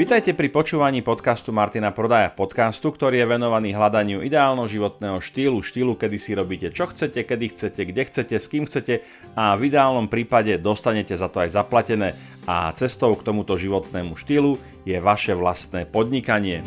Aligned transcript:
Vítajte 0.00 0.32
pri 0.32 0.48
počúvaní 0.48 1.04
podcastu 1.04 1.52
Martina 1.52 1.92
Prodaja, 1.92 2.32
podcastu, 2.32 2.88
ktorý 2.88 3.20
je 3.20 3.36
venovaný 3.36 3.76
hľadaniu 3.76 4.24
ideálneho 4.24 4.64
životného 4.64 5.20
štýlu, 5.20 5.60
štýlu, 5.60 5.92
kedy 5.92 6.16
si 6.16 6.32
robíte 6.32 6.72
čo 6.72 6.88
chcete, 6.88 7.20
kedy 7.20 7.52
chcete, 7.52 7.84
kde 7.84 8.02
chcete, 8.08 8.32
s 8.40 8.48
kým 8.48 8.64
chcete 8.64 9.04
a 9.36 9.60
v 9.60 9.68
ideálnom 9.68 10.08
prípade 10.08 10.56
dostanete 10.56 11.20
za 11.20 11.28
to 11.28 11.44
aj 11.44 11.52
zaplatené 11.52 12.16
a 12.48 12.72
cestou 12.72 13.12
k 13.12 13.28
tomuto 13.28 13.60
životnému 13.60 14.16
štýlu 14.16 14.56
je 14.88 14.96
vaše 15.04 15.36
vlastné 15.36 15.84
podnikanie. 15.84 16.64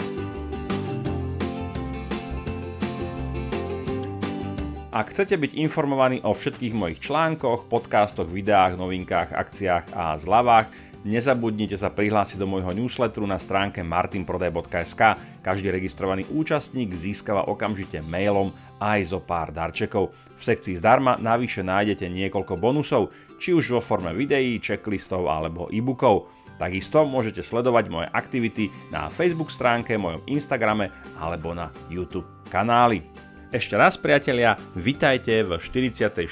Ak 4.93 5.09
chcete 5.09 5.41
byť 5.41 5.57
informovaní 5.57 6.21
o 6.21 6.37
všetkých 6.37 6.73
mojich 6.77 7.01
článkoch, 7.01 7.65
podcastoch, 7.65 8.29
videách, 8.29 8.77
novinkách, 8.77 9.33
akciách 9.33 9.89
a 9.89 10.21
zľavách, 10.21 10.92
Nezabudnite 11.03 11.75
sa 11.75 11.91
prihlásiť 11.91 12.39
do 12.39 12.47
môjho 12.47 12.71
newsletteru 12.71 13.27
na 13.27 13.35
stránke 13.35 13.83
martinprodaj.sk. 13.83 15.01
Každý 15.43 15.67
registrovaný 15.67 16.23
účastník 16.31 16.95
získava 16.95 17.43
okamžite 17.51 17.99
mailom 18.07 18.55
aj 18.79 19.11
zo 19.11 19.19
pár 19.19 19.51
darčekov. 19.51 20.15
V 20.39 20.41
sekcii 20.41 20.79
zdarma 20.79 21.19
navyše 21.19 21.59
nájdete 21.59 22.07
niekoľko 22.07 22.55
bonusov, 22.55 23.11
či 23.35 23.51
už 23.51 23.75
vo 23.75 23.81
forme 23.83 24.15
videí, 24.15 24.63
checklistov 24.63 25.27
alebo 25.27 25.67
e-bookov. 25.75 26.31
Takisto 26.55 27.03
môžete 27.03 27.43
sledovať 27.43 27.91
moje 27.91 28.07
aktivity 28.07 28.71
na 28.87 29.11
Facebook 29.11 29.51
stránke, 29.51 29.99
mojom 29.99 30.23
Instagrame 30.31 30.87
alebo 31.19 31.51
na 31.51 31.67
YouTube 31.91 32.47
kanáli. 32.47 33.03
Ešte 33.51 33.75
raz 33.75 33.99
priatelia, 33.99 34.55
vitajte 34.73 35.43
v 35.43 35.59
44. 35.59 36.25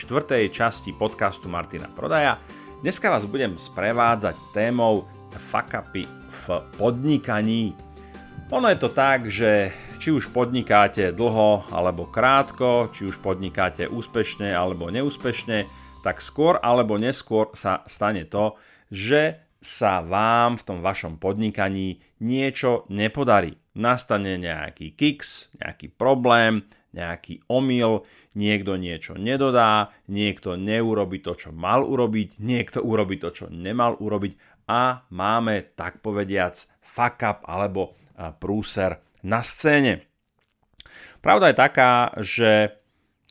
časti 0.48 0.96
podcastu 0.96 1.52
Martina 1.52 1.92
Prodaja. 1.92 2.40
Dneska 2.82 3.14
vás 3.14 3.30
budem 3.30 3.62
sprevádzať 3.62 4.58
témou 4.58 5.06
fuck-upy 5.54 6.10
v 6.10 6.46
podnikaní. 6.82 7.78
Ono 8.50 8.66
je 8.74 8.78
to 8.82 8.90
tak, 8.90 9.30
že 9.30 9.70
či 10.02 10.10
už 10.10 10.34
podnikáte 10.34 11.14
dlho 11.14 11.70
alebo 11.70 12.10
krátko, 12.10 12.90
či 12.90 13.06
už 13.06 13.22
podnikáte 13.22 13.86
úspešne 13.86 14.50
alebo 14.50 14.90
neúspešne, 14.90 15.70
tak 16.02 16.26
skôr 16.26 16.58
alebo 16.58 16.98
neskôr 16.98 17.54
sa 17.54 17.86
stane 17.86 18.26
to, 18.26 18.58
že 18.90 19.38
sa 19.62 20.02
vám 20.02 20.58
v 20.58 20.66
tom 20.66 20.82
vašom 20.82 21.22
podnikaní 21.22 22.02
niečo 22.18 22.90
nepodarí. 22.90 23.62
Nastane 23.78 24.42
nejaký 24.42 24.98
kiks, 24.98 25.54
nejaký 25.62 25.94
problém, 25.94 26.66
nejaký 26.98 27.46
omyl, 27.46 28.10
niekto 28.36 28.80
niečo 28.80 29.20
nedodá, 29.20 29.92
niekto 30.08 30.56
neurobi 30.56 31.20
to, 31.20 31.36
čo 31.36 31.50
mal 31.52 31.84
urobiť, 31.84 32.40
niekto 32.40 32.80
urobi 32.80 33.20
to, 33.20 33.32
čo 33.32 33.46
nemal 33.52 34.00
urobiť 34.00 34.64
a 34.72 35.04
máme, 35.12 35.76
tak 35.76 36.00
povediac, 36.00 36.56
fuck 36.80 37.20
up 37.28 37.40
alebo 37.44 37.98
prúser 38.40 39.02
na 39.26 39.44
scéne. 39.44 40.06
Pravda 41.20 41.52
je 41.52 41.56
taká, 41.58 41.92
že 42.24 42.52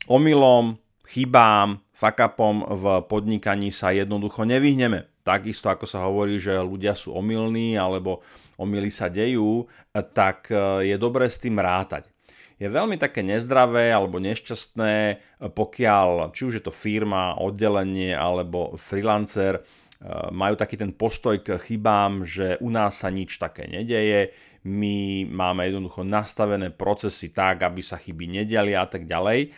omylom, 0.07 0.79
chybám, 1.07 1.83
fuck 1.91 2.19
upom 2.21 2.63
v 2.63 2.83
podnikaní 3.09 3.73
sa 3.73 3.91
jednoducho 3.91 4.47
nevyhneme. 4.47 5.11
Takisto 5.21 5.69
ako 5.69 5.85
sa 5.85 6.07
hovorí, 6.09 6.41
že 6.41 6.57
ľudia 6.57 6.97
sú 6.97 7.13
omylní 7.13 7.77
alebo 7.77 8.25
omily 8.57 8.89
sa 8.89 9.05
dejú, 9.05 9.69
tak 9.93 10.49
e, 10.49 10.89
je 10.89 10.95
dobré 10.97 11.29
s 11.29 11.37
tým 11.37 11.61
rátať 11.61 12.09
je 12.61 12.69
veľmi 12.69 13.01
také 13.01 13.25
nezdravé 13.25 13.89
alebo 13.89 14.21
nešťastné, 14.21 15.17
pokiaľ 15.49 16.29
či 16.29 16.41
už 16.45 16.53
je 16.61 16.63
to 16.69 16.69
firma, 16.69 17.33
oddelenie 17.41 18.13
alebo 18.13 18.77
freelancer, 18.77 19.57
eh, 19.57 19.65
majú 20.29 20.53
taký 20.53 20.77
ten 20.77 20.93
postoj 20.93 21.41
k 21.41 21.57
chybám, 21.57 22.21
že 22.21 22.61
u 22.61 22.69
nás 22.69 23.01
sa 23.01 23.09
nič 23.09 23.41
také 23.41 23.65
nedeje, 23.65 24.37
my 24.61 25.25
máme 25.25 25.65
jednoducho 25.65 26.05
nastavené 26.05 26.69
procesy 26.69 27.33
tak, 27.33 27.65
aby 27.65 27.81
sa 27.81 27.97
chyby 27.97 28.29
nediali 28.29 28.77
a 28.77 28.85
tak 28.85 29.09
ďalej. 29.09 29.49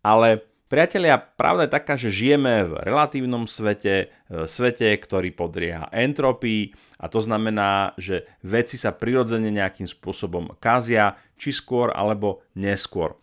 Ale 0.00 0.48
Priatelia, 0.66 1.14
pravda 1.14 1.70
je 1.70 1.76
taká, 1.78 1.94
že 1.94 2.10
žijeme 2.10 2.66
v 2.66 2.82
relatívnom 2.82 3.46
svete, 3.46 4.10
v 4.26 4.50
svete, 4.50 4.98
ktorý 4.98 5.30
podrieha 5.30 5.86
entropii 5.94 6.74
a 6.98 7.06
to 7.06 7.22
znamená, 7.22 7.94
že 7.94 8.26
veci 8.42 8.74
sa 8.74 8.90
prirodzene 8.90 9.54
nejakým 9.54 9.86
spôsobom 9.86 10.58
kazia, 10.58 11.14
či 11.36 11.52
skôr 11.52 11.92
alebo 11.92 12.44
neskôr. 12.56 13.16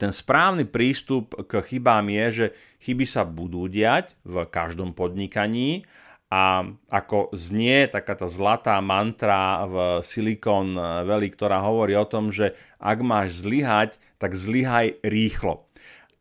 Ten 0.00 0.10
správny 0.10 0.66
prístup 0.66 1.36
k 1.46 1.62
chybám 1.62 2.10
je, 2.10 2.26
že 2.32 2.46
chyby 2.82 3.06
sa 3.06 3.22
budú 3.22 3.70
diať 3.70 4.18
v 4.26 4.48
každom 4.50 4.96
podnikaní 4.96 5.86
a 6.32 6.64
ako 6.88 7.30
znie 7.36 7.92
taká 7.92 8.16
tá 8.16 8.24
zlatá 8.24 8.80
mantra 8.80 9.68
v 9.68 9.76
Silicon 10.00 10.74
Valley, 11.04 11.28
ktorá 11.28 11.60
hovorí 11.60 11.92
o 11.92 12.08
tom, 12.08 12.32
že 12.32 12.56
ak 12.80 12.98
máš 13.04 13.44
zlyhať, 13.44 14.00
tak 14.16 14.32
zlyhaj 14.32 15.04
rýchlo. 15.04 15.68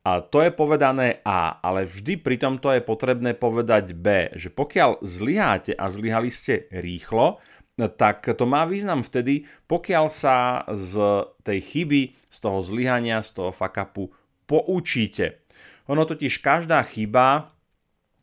A 0.01 0.19
to 0.19 0.41
je 0.41 0.49
povedané 0.49 1.21
A, 1.21 1.61
ale 1.61 1.85
vždy 1.85 2.17
pri 2.19 2.41
tomto 2.41 2.73
je 2.73 2.81
potrebné 2.81 3.37
povedať 3.37 3.93
B, 3.93 4.33
že 4.33 4.49
pokiaľ 4.49 5.05
zlyháte 5.05 5.77
a 5.77 5.85
zlyhali 5.93 6.33
ste 6.33 6.65
rýchlo, 6.73 7.37
tak 7.75 8.27
to 8.27 8.45
má 8.45 8.67
význam 8.67 9.01
vtedy, 9.01 9.47
pokiaľ 9.65 10.05
sa 10.11 10.67
z 10.69 10.93
tej 11.41 11.59
chyby, 11.61 12.01
z 12.29 12.37
toho 12.37 12.59
zlyhania, 12.63 13.23
z 13.23 13.31
toho 13.41 13.51
fakapu 13.51 14.11
poučíte. 14.45 15.41
Ono 15.87 16.03
totiž 16.05 16.39
každá 16.39 16.83
chyba, 16.83 17.51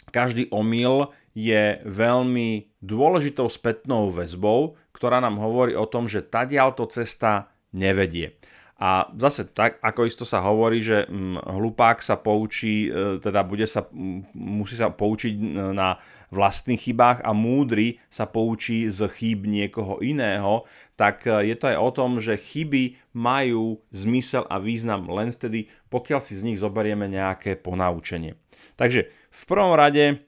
každý 0.08 0.48
omyl 0.48 1.12
je 1.36 1.78
veľmi 1.84 2.74
dôležitou 2.80 3.46
spätnou 3.46 4.10
väzbou, 4.10 4.78
ktorá 4.90 5.22
nám 5.22 5.38
hovorí 5.38 5.78
o 5.78 5.86
tom, 5.86 6.10
že 6.10 6.24
tadiaľto 6.24 6.90
cesta 6.90 7.52
nevedie. 7.70 8.34
A 8.78 9.10
zase 9.18 9.42
tak, 9.42 9.82
ako 9.82 10.06
isto 10.06 10.22
sa 10.22 10.38
hovorí, 10.38 10.78
že 10.78 11.02
hm, 11.10 11.42
hlupák 11.42 11.98
sa 11.98 12.14
poučí, 12.14 12.86
e, 12.86 13.18
teda 13.18 13.42
bude 13.42 13.66
sa, 13.66 13.82
musí 14.38 14.78
sa 14.78 14.94
poučiť 14.94 15.34
na 15.74 15.98
vlastných 16.30 16.86
chybách 16.86 17.26
a 17.26 17.34
múdry 17.34 17.98
sa 18.06 18.30
poučí 18.30 18.86
z 18.86 19.10
chýb 19.10 19.50
niekoho 19.50 19.98
iného, 19.98 20.62
tak 20.94 21.26
e, 21.26 21.50
je 21.50 21.58
to 21.58 21.74
aj 21.74 21.78
o 21.82 21.90
tom, 21.90 22.22
že 22.22 22.38
chyby 22.38 22.94
majú 23.18 23.82
zmysel 23.90 24.46
a 24.46 24.62
význam 24.62 25.10
len 25.10 25.34
vtedy, 25.34 25.66
pokiaľ 25.90 26.20
si 26.22 26.38
z 26.38 26.46
nich 26.46 26.62
zoberieme 26.62 27.10
nejaké 27.10 27.58
ponaučenie. 27.58 28.38
Takže 28.78 29.10
v 29.10 29.42
prvom 29.50 29.74
rade 29.74 30.27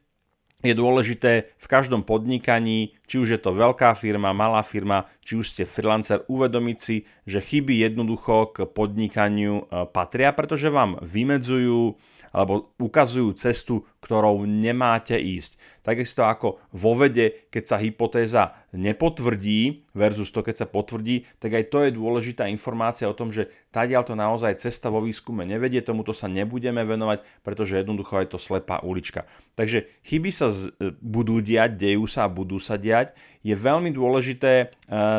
je 0.60 0.74
dôležité 0.76 1.52
v 1.56 1.66
každom 1.66 2.04
podnikaní, 2.04 2.92
či 3.08 3.16
už 3.16 3.28
je 3.36 3.40
to 3.40 3.56
veľká 3.56 3.96
firma, 3.96 4.36
malá 4.36 4.60
firma, 4.60 5.08
či 5.24 5.40
už 5.40 5.56
ste 5.56 5.64
freelancer, 5.64 6.24
uvedomiť 6.28 6.78
si, 6.78 7.08
že 7.24 7.40
chyby 7.40 7.80
jednoducho 7.80 8.52
k 8.52 8.68
podnikaniu 8.68 9.64
e, 9.64 9.88
patria, 9.88 10.36
pretože 10.36 10.68
vám 10.68 11.00
vymedzujú 11.00 11.96
alebo 12.30 12.70
ukazujú 12.78 13.34
cestu, 13.34 13.82
ktorou 14.10 14.42
nemáte 14.42 15.14
ísť. 15.14 15.54
Takisto 15.86 16.26
ako 16.26 16.58
vo 16.74 16.98
vede, 16.98 17.46
keď 17.46 17.62
sa 17.62 17.76
hypotéza 17.78 18.58
nepotvrdí 18.74 19.86
versus 19.94 20.34
to, 20.34 20.42
keď 20.42 20.66
sa 20.66 20.66
potvrdí, 20.66 21.30
tak 21.38 21.54
aj 21.54 21.70
to 21.70 21.86
je 21.86 21.94
dôležitá 21.94 22.50
informácia 22.50 23.06
o 23.06 23.14
tom, 23.14 23.30
že 23.30 23.46
tadiaľ 23.70 24.02
to 24.02 24.18
naozaj 24.18 24.58
cesta 24.58 24.90
vo 24.90 24.98
výskume 24.98 25.46
nevedie, 25.46 25.78
tomuto 25.78 26.10
sa 26.10 26.26
nebudeme 26.26 26.82
venovať, 26.82 27.22
pretože 27.46 27.78
jednoducho 27.78 28.18
je 28.18 28.34
to 28.34 28.42
slepá 28.42 28.82
ulička. 28.82 29.30
Takže 29.54 29.86
chyby 30.02 30.30
sa 30.34 30.50
z, 30.50 30.74
e, 30.74 30.90
budú 30.98 31.38
diať, 31.38 31.78
dejú 31.78 32.10
sa 32.10 32.26
a 32.26 32.34
budú 32.34 32.58
sa 32.58 32.74
diať. 32.74 33.14
Je 33.46 33.54
veľmi 33.54 33.94
dôležité 33.94 34.52
e, 34.58 34.66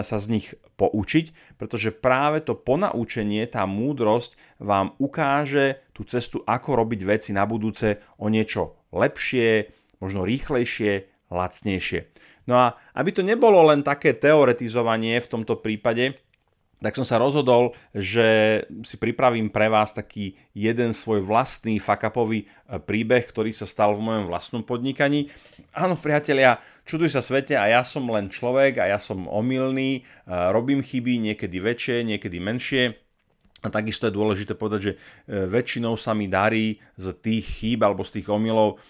sa 0.03 0.17
z 0.19 0.25
nich 0.27 0.51
poučiť, 0.75 1.55
pretože 1.55 1.95
práve 1.95 2.43
to 2.43 2.59
ponaučenie, 2.59 3.47
tá 3.47 3.63
múdrosť 3.63 4.35
vám 4.59 4.99
ukáže 4.99 5.79
tú 5.95 6.03
cestu, 6.03 6.43
ako 6.43 6.75
robiť 6.75 7.01
veci 7.07 7.31
na 7.31 7.47
budúce 7.47 8.03
o 8.19 8.27
niečo 8.27 8.80
lepšie, 8.91 9.71
možno 9.99 10.27
rýchlejšie, 10.27 11.07
lacnejšie. 11.31 12.11
No 12.45 12.59
a 12.59 12.65
aby 12.97 13.15
to 13.15 13.23
nebolo 13.23 13.63
len 13.71 13.85
také 13.85 14.11
teoretizovanie 14.17 15.19
v 15.23 15.31
tomto 15.31 15.59
prípade, 15.59 16.19
tak 16.81 16.97
som 16.97 17.05
sa 17.05 17.21
rozhodol, 17.21 17.77
že 17.93 18.61
si 18.81 18.97
pripravím 18.97 19.53
pre 19.53 19.69
vás 19.69 19.93
taký 19.93 20.33
jeden 20.57 20.97
svoj 20.97 21.21
vlastný 21.21 21.77
fakapový 21.77 22.49
e, 22.49 22.81
príbeh, 22.81 23.21
ktorý 23.21 23.53
sa 23.53 23.69
stal 23.69 23.93
v 23.93 24.01
mojom 24.01 24.25
vlastnom 24.25 24.65
podnikaní. 24.65 25.29
Áno, 25.77 25.93
priatelia, 25.93 26.57
čuduj 26.89 27.13
sa 27.13 27.21
svete 27.21 27.53
a 27.53 27.69
ja 27.69 27.85
som 27.85 28.09
len 28.09 28.33
človek 28.33 28.81
a 28.81 28.89
ja 28.89 28.97
som 28.97 29.29
omylný, 29.29 30.01
e, 30.01 30.33
robím 30.49 30.81
chyby, 30.81 31.21
niekedy 31.21 31.61
väčšie, 31.61 32.01
niekedy 32.01 32.41
menšie. 32.41 32.97
A 33.61 33.67
takisto 33.69 34.09
je 34.09 34.17
dôležité 34.17 34.57
povedať, 34.57 34.79
že 34.81 34.93
e, 34.93 34.97
väčšinou 35.45 35.93
sa 35.93 36.17
mi 36.17 36.25
darí 36.25 36.81
z 36.97 37.13
tých 37.21 37.45
chýb 37.61 37.85
alebo 37.85 38.01
z 38.01 38.19
tých 38.19 38.27
omylov 38.33 38.81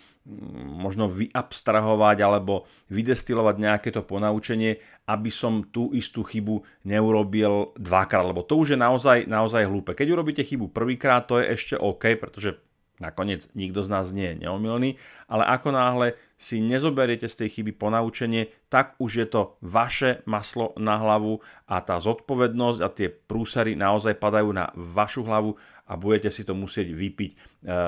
možno 0.61 1.09
vyabstrahovať 1.09 2.17
alebo 2.21 2.69
vydestilovať 2.93 3.55
nejaké 3.57 3.89
to 3.89 4.05
ponaučenie, 4.05 4.77
aby 5.09 5.33
som 5.33 5.65
tú 5.73 5.89
istú 5.97 6.21
chybu 6.21 6.61
neurobil 6.85 7.73
dvakrát, 7.73 8.29
lebo 8.29 8.45
to 8.45 8.61
už 8.61 8.77
je 8.77 8.79
naozaj, 8.79 9.25
naozaj 9.25 9.65
hlúpe. 9.65 9.97
Keď 9.97 10.07
urobíte 10.13 10.45
chybu 10.45 10.69
prvýkrát, 10.69 11.25
to 11.25 11.41
je 11.41 11.49
ešte 11.57 11.73
OK, 11.73 12.21
pretože 12.21 12.61
Nakoniec 13.01 13.49
nikto 13.57 13.81
z 13.81 13.89
nás 13.89 14.13
nie 14.13 14.29
je 14.31 14.45
neomilný, 14.45 15.01
ale 15.25 15.43
ako 15.49 15.73
náhle 15.73 16.07
si 16.37 16.61
nezoberiete 16.61 17.25
z 17.25 17.43
tej 17.43 17.49
chyby 17.57 17.73
ponaučenie, 17.73 18.53
tak 18.69 18.93
už 19.01 19.11
je 19.25 19.27
to 19.27 19.41
vaše 19.65 20.21
maslo 20.29 20.77
na 20.77 21.01
hlavu 21.01 21.41
a 21.65 21.81
tá 21.81 21.97
zodpovednosť 21.97 22.79
a 22.85 22.93
tie 22.93 23.09
prúsery 23.09 23.73
naozaj 23.73 24.21
padajú 24.21 24.53
na 24.53 24.69
vašu 24.77 25.25
hlavu 25.25 25.57
a 25.89 25.97
budete 25.97 26.29
si 26.29 26.45
to 26.45 26.53
musieť 26.53 26.93
vypiť 26.93 27.31
e, 27.33 27.37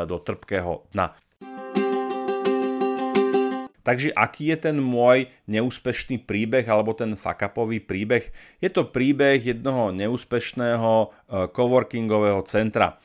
do 0.09 0.17
trpkého 0.17 0.89
dna. 0.97 1.13
Takže 3.83 4.15
aký 4.15 4.55
je 4.55 4.57
ten 4.71 4.79
môj 4.79 5.27
neúspešný 5.45 6.23
príbeh 6.23 6.63
alebo 6.63 6.95
ten 6.95 7.19
fakapový 7.19 7.83
príbeh? 7.83 8.31
Je 8.63 8.71
to 8.71 8.87
príbeh 8.87 9.43
jednoho 9.43 9.91
neúspešného 9.91 10.91
e, 11.03 11.07
coworkingového 11.51 12.41
centra. 12.47 12.97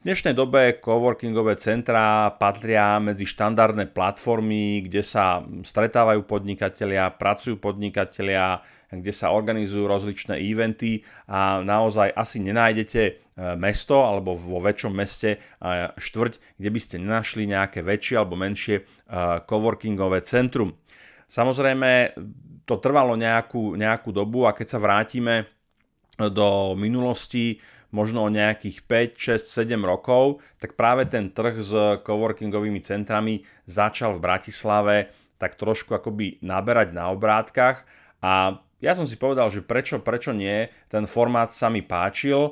V 0.00 0.08
dnešnej 0.08 0.32
dobe 0.32 0.80
coworkingové 0.80 1.60
centrá 1.60 2.32
patria 2.40 2.96
medzi 3.04 3.28
štandardné 3.28 3.92
platformy, 3.92 4.88
kde 4.88 5.04
sa 5.04 5.44
stretávajú 5.44 6.24
podnikatelia, 6.24 7.12
pracujú 7.12 7.60
podnikatelia, 7.60 8.64
kde 8.88 9.12
sa 9.12 9.28
organizujú 9.28 9.84
rozličné 9.84 10.40
eventy 10.40 11.04
a 11.28 11.60
naozaj 11.60 12.16
asi 12.16 12.40
nenájdete 12.40 13.02
e, 13.04 13.12
mesto 13.60 14.00
alebo 14.00 14.32
vo 14.32 14.64
väčšom 14.64 14.88
meste 14.88 15.36
e, 15.36 15.38
štvrť, 15.92 16.56
kde 16.56 16.70
by 16.72 16.80
ste 16.80 16.96
nenašli 16.96 17.44
nejaké 17.44 17.84
väčšie 17.84 18.16
alebo 18.16 18.40
menšie 18.40 18.80
e, 18.80 18.82
coworkingové 19.44 20.24
centrum. 20.24 20.80
Samozrejme, 21.28 22.16
to 22.64 22.80
trvalo 22.80 23.20
nejakú, 23.20 23.76
nejakú 23.76 24.16
dobu 24.16 24.48
a 24.48 24.56
keď 24.56 24.64
sa 24.64 24.80
vrátime 24.80 25.44
do 26.16 26.72
minulosti, 26.72 27.60
možno 27.90 28.26
o 28.26 28.30
nejakých 28.30 28.86
5, 28.86 29.38
6, 29.42 29.66
7 29.68 29.78
rokov, 29.82 30.42
tak 30.58 30.78
práve 30.78 31.06
ten 31.06 31.30
trh 31.30 31.54
s 31.58 31.72
coworkingovými 32.06 32.82
centrami 32.82 33.42
začal 33.66 34.18
v 34.18 34.24
Bratislave 34.24 34.96
tak 35.40 35.56
trošku 35.56 35.96
akoby 35.96 36.44
naberať 36.44 36.92
na 36.92 37.08
obrátkach. 37.08 37.88
A 38.20 38.60
ja 38.84 38.92
som 38.92 39.08
si 39.08 39.16
povedal, 39.16 39.48
že 39.48 39.64
prečo, 39.64 39.96
prečo 40.04 40.36
nie, 40.36 40.68
ten 40.92 41.08
formát 41.08 41.56
sa 41.56 41.72
mi 41.72 41.80
páčil, 41.80 42.44
e, 42.44 42.50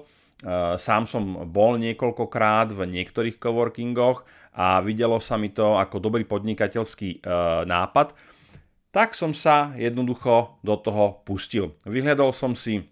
sám 0.80 1.04
som 1.04 1.44
bol 1.44 1.76
niekoľkokrát 1.76 2.72
v 2.72 2.88
niektorých 2.88 3.36
coworkingoch 3.36 4.24
a 4.56 4.80
videlo 4.80 5.20
sa 5.20 5.36
mi 5.36 5.52
to 5.52 5.76
ako 5.76 6.00
dobrý 6.00 6.24
podnikateľský 6.24 7.20
e, 7.20 7.28
nápad, 7.68 8.16
tak 8.88 9.12
som 9.12 9.36
sa 9.36 9.76
jednoducho 9.76 10.64
do 10.64 10.74
toho 10.80 11.20
pustil. 11.28 11.76
Vyhľadol 11.84 12.32
som 12.32 12.56
si 12.56 12.88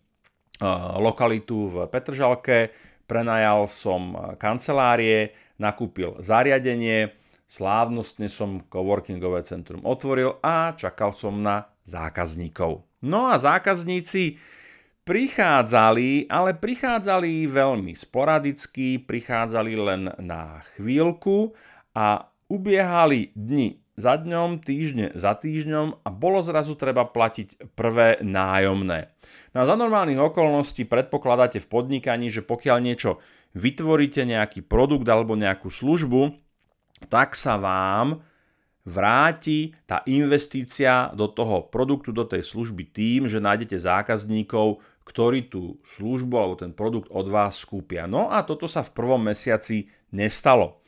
lokalitu 1.00 1.68
v 1.68 1.76
Petržalke, 1.90 2.72
prenajal 3.04 3.68
som 3.68 4.34
kancelárie, 4.40 5.36
nakúpil 5.60 6.18
zariadenie, 6.20 7.12
slávnostne 7.46 8.26
som 8.26 8.66
coworkingové 8.66 9.46
centrum 9.46 9.84
otvoril 9.86 10.42
a 10.42 10.74
čakal 10.74 11.14
som 11.14 11.38
na 11.38 11.70
zákazníkov. 11.86 12.82
No 13.06 13.30
a 13.30 13.38
zákazníci 13.38 14.42
prichádzali, 15.06 16.26
ale 16.26 16.58
prichádzali 16.58 17.46
veľmi 17.46 17.94
sporadicky, 17.94 18.98
prichádzali 18.98 19.72
len 19.78 20.10
na 20.18 20.58
chvíľku 20.74 21.54
a 21.94 22.26
ubiehali 22.50 23.30
dni 23.38 23.85
za 23.96 24.20
dňom, 24.20 24.60
týždne 24.60 25.16
za 25.16 25.32
týždňom 25.32 26.04
a 26.04 26.08
bolo 26.12 26.44
zrazu 26.44 26.76
treba 26.76 27.08
platiť 27.08 27.72
prvé 27.72 28.20
nájomné. 28.20 29.08
No 29.56 29.64
a 29.64 29.68
za 29.68 29.74
normálnych 29.74 30.20
okolností 30.20 30.84
predpokladáte 30.84 31.64
v 31.64 31.70
podnikaní, 31.72 32.28
že 32.28 32.44
pokiaľ 32.44 32.78
niečo 32.84 33.18
vytvoríte, 33.56 34.28
nejaký 34.28 34.60
produkt 34.68 35.08
alebo 35.08 35.32
nejakú 35.32 35.72
službu, 35.72 36.36
tak 37.08 37.32
sa 37.32 37.56
vám 37.56 38.20
vráti 38.86 39.74
tá 39.88 40.04
investícia 40.06 41.10
do 41.16 41.26
toho 41.26 41.66
produktu, 41.66 42.14
do 42.14 42.22
tej 42.22 42.46
služby 42.46 42.92
tým, 42.92 43.26
že 43.26 43.42
nájdete 43.42 43.80
zákazníkov, 43.80 44.78
ktorí 45.02 45.50
tú 45.50 45.82
službu 45.82 46.34
alebo 46.38 46.54
ten 46.54 46.70
produkt 46.70 47.10
od 47.10 47.26
vás 47.26 47.58
skúpia. 47.58 48.06
No 48.06 48.30
a 48.30 48.46
toto 48.46 48.70
sa 48.70 48.86
v 48.86 48.94
prvom 48.94 49.22
mesiaci 49.22 49.90
nestalo. 50.14 50.82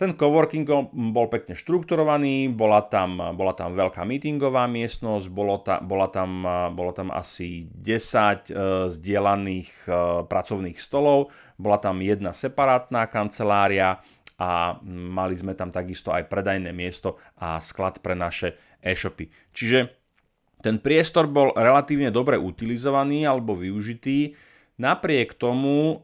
Ten 0.00 0.16
coworking 0.16 0.64
bol 1.12 1.28
pekne 1.28 1.52
štrukturovaný, 1.52 2.48
bola 2.48 2.80
tam, 2.88 3.20
bola 3.36 3.52
tam 3.52 3.76
veľká 3.76 4.00
meetingová 4.08 4.64
miestnosť, 4.64 5.28
bolo 5.28 5.60
ta, 5.60 5.76
bola, 5.84 6.08
tam, 6.08 6.40
bolo 6.72 6.96
tam 6.96 7.12
asi 7.12 7.68
10 7.68 8.48
e, 8.48 8.52
zdieľaných 8.96 9.68
e, 9.84 9.88
pracovných 10.24 10.80
stolov, 10.80 11.28
bola 11.60 11.76
tam 11.76 12.00
jedna 12.00 12.32
separátna 12.32 13.12
kancelária 13.12 14.00
a 14.40 14.80
mali 14.88 15.36
sme 15.36 15.52
tam 15.52 15.68
takisto 15.68 16.16
aj 16.16 16.32
predajné 16.32 16.72
miesto 16.72 17.20
a 17.36 17.60
sklad 17.60 18.00
pre 18.00 18.16
naše 18.16 18.56
e-shopy. 18.80 19.28
Čiže 19.52 19.92
ten 20.64 20.80
priestor 20.80 21.28
bol 21.28 21.52
relatívne 21.52 22.08
dobre 22.08 22.40
utilizovaný 22.40 23.28
alebo 23.28 23.52
využitý, 23.52 24.32
napriek 24.80 25.36
tomu 25.36 25.76
e, 25.76 25.96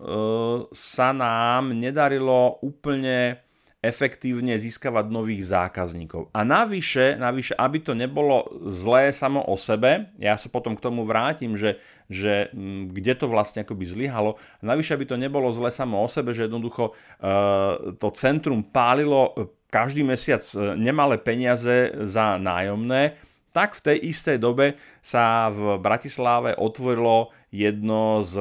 sa 0.77 1.17
nám 1.17 1.73
nedarilo 1.73 2.61
úplne 2.61 3.46
efektívne 3.87 4.59
získavať 4.59 5.07
nových 5.07 5.47
zákazníkov. 5.47 6.35
A 6.35 6.43
navyše, 6.43 7.15
navyše, 7.15 7.55
aby 7.55 7.79
to 7.79 7.95
nebolo 7.95 8.51
zlé 8.67 9.15
samo 9.15 9.47
o 9.47 9.55
sebe, 9.55 10.11
ja 10.19 10.35
sa 10.35 10.51
potom 10.51 10.75
k 10.75 10.83
tomu 10.83 11.07
vrátim, 11.07 11.55
že, 11.55 11.79
že 12.11 12.51
mm, 12.51 12.91
kde 12.91 13.13
to 13.15 13.27
vlastne 13.31 13.63
akoby 13.63 13.87
zlyhalo, 13.87 14.37
navyše, 14.61 14.99
aby 14.99 15.07
to 15.07 15.15
nebolo 15.15 15.55
zlé 15.55 15.71
samo 15.71 16.03
o 16.03 16.09
sebe, 16.11 16.35
že 16.35 16.51
jednoducho 16.51 16.93
uh, 16.93 17.95
to 17.97 18.11
centrum 18.13 18.67
pálilo 18.67 19.55
každý 19.67 20.07
mesiac 20.07 20.41
e, 20.55 20.79
nemalé 20.79 21.19
peniaze 21.19 21.93
za 22.07 22.39
nájomné, 22.39 23.19
tak 23.57 23.73
v 23.73 23.85
tej 23.93 23.99
istej 24.13 24.37
dobe 24.37 24.77
sa 25.01 25.49
v 25.49 25.81
Bratislave 25.81 26.53
otvorilo 26.53 27.33
jedno 27.55 28.21
z, 28.27 28.35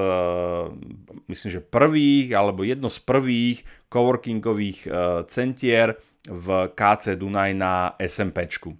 myslím, 1.30 1.50
že 1.50 1.62
prvých, 1.62 2.34
alebo 2.34 2.66
jedno 2.66 2.90
z 2.90 3.00
prvých 3.06 3.57
coworkingových 3.88 4.80
e, 4.86 4.90
centier 5.30 5.96
v 6.25 6.74
KC 6.74 7.16
Dunaj 7.16 7.52
na 7.54 7.94
SMPčku. 8.02 8.74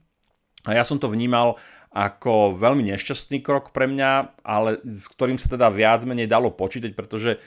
A 0.66 0.74
ja 0.74 0.83
som 0.83 0.98
to 0.98 1.07
vnímal 1.13 1.62
ako 1.95 2.57
veľmi 2.57 2.92
nešťastný 2.92 3.39
krok 3.39 3.72
pre 3.72 3.88
mňa, 3.88 4.42
ale 4.44 4.81
s 4.83 5.07
ktorým 5.07 5.39
sa 5.39 5.48
teda 5.48 5.72
viac 5.72 6.04
menej 6.04 6.27
dalo 6.27 6.51
počítať, 6.51 6.92
pretože 6.98 7.38
e, 7.38 7.39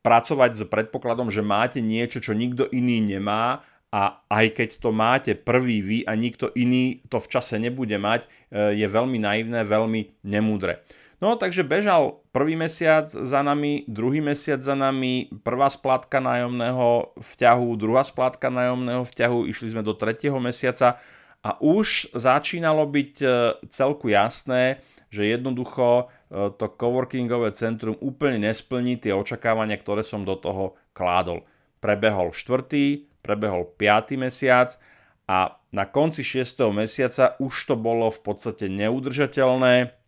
pracovať 0.00 0.50
s 0.56 0.62
predpokladom, 0.66 1.28
že 1.28 1.44
máte 1.44 1.84
niečo, 1.84 2.18
čo 2.18 2.32
nikto 2.32 2.64
iný 2.72 3.04
nemá 3.04 3.62
a 3.92 4.24
aj 4.28 4.46
keď 4.56 4.68
to 4.80 4.90
máte 4.92 5.32
prvý 5.36 5.80
vy 5.80 5.98
a 6.04 6.12
nikto 6.12 6.52
iný 6.52 7.00
to 7.08 7.20
v 7.24 7.30
čase 7.32 7.56
nebude 7.56 7.96
mať, 7.96 8.28
je 8.52 8.84
veľmi 8.84 9.16
naivné, 9.16 9.64
veľmi 9.64 10.28
nemúdre. 10.28 10.84
No 11.18 11.34
takže 11.34 11.66
bežal 11.66 12.22
prvý 12.30 12.54
mesiac 12.54 13.10
za 13.10 13.42
nami, 13.42 13.82
druhý 13.90 14.22
mesiac 14.22 14.62
za 14.62 14.78
nami, 14.78 15.26
prvá 15.42 15.66
splátka 15.66 16.22
nájomného 16.22 17.10
vťahu, 17.18 17.68
druhá 17.74 18.06
splátka 18.06 18.46
nájomného 18.54 19.02
vťahu, 19.02 19.50
išli 19.50 19.74
sme 19.74 19.82
do 19.82 19.98
tretieho 19.98 20.38
mesiaca 20.38 21.02
a 21.42 21.58
už 21.58 22.14
začínalo 22.14 22.86
byť 22.86 23.12
e, 23.18 23.26
celku 23.66 24.14
jasné, 24.14 24.78
že 25.10 25.26
jednoducho 25.26 26.06
e, 26.30 26.54
to 26.54 26.66
coworkingové 26.70 27.50
centrum 27.50 27.98
úplne 27.98 28.46
nesplní 28.46 29.02
tie 29.02 29.10
očakávania, 29.10 29.74
ktoré 29.74 30.06
som 30.06 30.22
do 30.22 30.38
toho 30.38 30.78
kládol. 30.94 31.42
Prebehol 31.82 32.30
štvrtý, 32.30 33.10
prebehol 33.26 33.66
piatý 33.74 34.14
mesiac 34.14 34.78
a 35.26 35.58
na 35.74 35.82
konci 35.82 36.22
6. 36.22 36.62
mesiaca 36.70 37.34
už 37.42 37.54
to 37.68 37.74
bolo 37.74 38.06
v 38.06 38.20
podstate 38.22 38.70
neudržateľné 38.70 39.98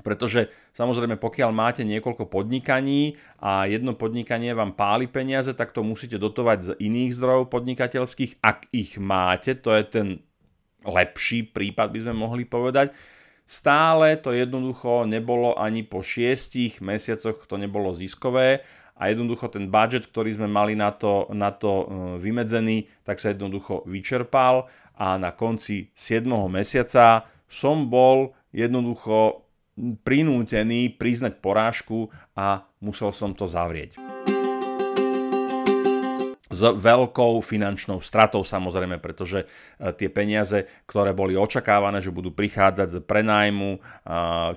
pretože 0.00 0.52
samozrejme 0.72 1.20
pokiaľ 1.20 1.50
máte 1.52 1.82
niekoľko 1.84 2.28
podnikaní 2.28 3.20
a 3.40 3.64
jedno 3.68 3.96
podnikanie 3.96 4.52
vám 4.52 4.76
páli 4.76 5.06
peniaze, 5.06 5.52
tak 5.54 5.70
to 5.70 5.80
musíte 5.84 6.20
dotovať 6.20 6.58
z 6.60 6.70
iných 6.80 7.16
zdrojov 7.16 7.52
podnikateľských, 7.52 8.40
ak 8.40 8.68
ich 8.72 8.96
máte, 8.96 9.56
to 9.56 9.72
je 9.76 9.84
ten 9.86 10.08
lepší 10.84 11.44
prípad 11.44 11.92
by 11.92 11.98
sme 12.08 12.14
mohli 12.16 12.44
povedať. 12.48 12.92
Stále 13.50 14.14
to 14.14 14.30
jednoducho 14.30 15.10
nebolo 15.10 15.58
ani 15.58 15.82
po 15.82 16.06
šiestich 16.06 16.78
mesiacoch, 16.78 17.44
to 17.50 17.58
nebolo 17.58 17.90
ziskové 17.90 18.62
a 18.94 19.10
jednoducho 19.10 19.50
ten 19.50 19.66
budget, 19.72 20.06
ktorý 20.06 20.38
sme 20.38 20.46
mali 20.46 20.78
na 20.78 20.94
to, 20.94 21.26
na 21.34 21.50
to 21.50 21.72
e, 21.72 21.84
vymedzený, 22.22 22.86
tak 23.02 23.18
sa 23.18 23.34
jednoducho 23.34 23.82
vyčerpal 23.90 24.70
a 24.94 25.18
na 25.18 25.34
konci 25.34 25.90
7. 25.96 26.28
mesiaca 26.46 27.26
som 27.50 27.90
bol 27.90 28.36
jednoducho 28.54 29.49
prinútený 30.04 30.94
priznať 31.00 31.40
porážku 31.40 32.12
a 32.36 32.68
musel 32.80 33.10
som 33.10 33.32
to 33.32 33.48
zavrieť. 33.48 33.96
S 36.50 36.66
veľkou 36.66 37.38
finančnou 37.46 38.02
stratou 38.02 38.42
samozrejme, 38.42 38.98
pretože 38.98 39.46
e, 39.46 39.94
tie 39.94 40.10
peniaze, 40.10 40.66
ktoré 40.82 41.14
boli 41.14 41.38
očakávané, 41.38 42.02
že 42.02 42.10
budú 42.10 42.34
prichádzať 42.34 42.88
z 42.90 42.98
prenájmu, 43.06 43.78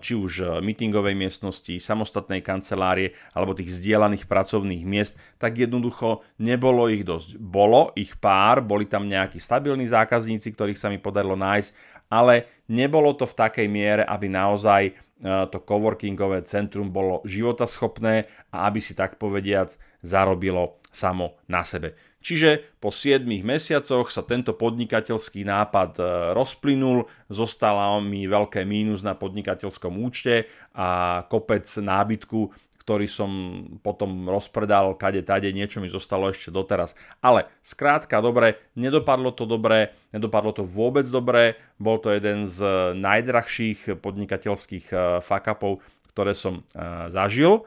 či 0.02 0.18
už 0.18 0.60
meetingovej 0.66 1.14
miestnosti, 1.14 1.78
samostatnej 1.78 2.42
kancelárie 2.42 3.14
alebo 3.32 3.54
tých 3.54 3.78
zdieľaných 3.78 4.26
pracovných 4.26 4.84
miest, 4.84 5.22
tak 5.38 5.62
jednoducho 5.62 6.26
nebolo 6.42 6.90
ich 6.90 7.06
dosť. 7.06 7.38
Bolo 7.38 7.94
ich 7.94 8.18
pár, 8.18 8.66
boli 8.66 8.90
tam 8.90 9.06
nejakí 9.06 9.38
stabilní 9.38 9.86
zákazníci, 9.86 10.50
ktorých 10.50 10.82
sa 10.82 10.90
mi 10.90 10.98
podarilo 10.98 11.38
nájsť, 11.38 11.93
ale 12.14 12.62
nebolo 12.70 13.18
to 13.18 13.26
v 13.26 13.38
takej 13.42 13.66
miere, 13.66 14.06
aby 14.06 14.30
naozaj 14.30 14.94
to 15.24 15.64
coworkingové 15.64 16.44
centrum 16.44 16.92
bolo 16.92 17.24
životaschopné 17.24 18.28
a 18.52 18.68
aby 18.68 18.84
si 18.84 18.92
tak 18.92 19.16
povediac 19.16 19.72
zarobilo 20.04 20.84
samo 20.92 21.40
na 21.48 21.64
sebe. 21.64 21.96
Čiže 22.24 22.80
po 22.80 22.92
7 22.92 23.24
mesiacoch 23.44 24.08
sa 24.08 24.24
tento 24.24 24.56
podnikateľský 24.56 25.44
nápad 25.44 25.92
e, 26.00 26.04
rozplynul, 26.32 27.04
zostala 27.28 28.00
mi 28.00 28.24
veľké 28.32 28.64
mínus 28.64 29.04
na 29.04 29.12
podnikateľskom 29.12 30.00
účte 30.00 30.48
a 30.72 31.20
kopec 31.28 31.68
nábytku, 31.68 32.48
ktorý 32.84 33.08
som 33.08 33.32
potom 33.80 34.28
rozpredal 34.28 35.00
kade 35.00 35.24
tade, 35.24 35.48
niečo 35.56 35.80
mi 35.80 35.88
zostalo 35.88 36.28
ešte 36.28 36.52
doteraz. 36.52 37.00
Ale 37.24 37.48
skrátka 37.64 38.20
dobre, 38.20 38.60
nedopadlo 38.76 39.32
to 39.32 39.48
dobre, 39.48 39.96
nedopadlo 40.12 40.52
to 40.52 40.68
vôbec 40.68 41.08
dobre, 41.08 41.56
bol 41.80 42.04
to 42.04 42.12
jeden 42.12 42.44
z 42.44 42.60
najdrahších 43.00 44.04
podnikateľských 44.04 44.86
e, 44.92 44.96
fuck-upov, 45.24 45.80
ktoré 46.12 46.36
som 46.36 46.60
e, 46.60 46.64
zažil. 47.08 47.64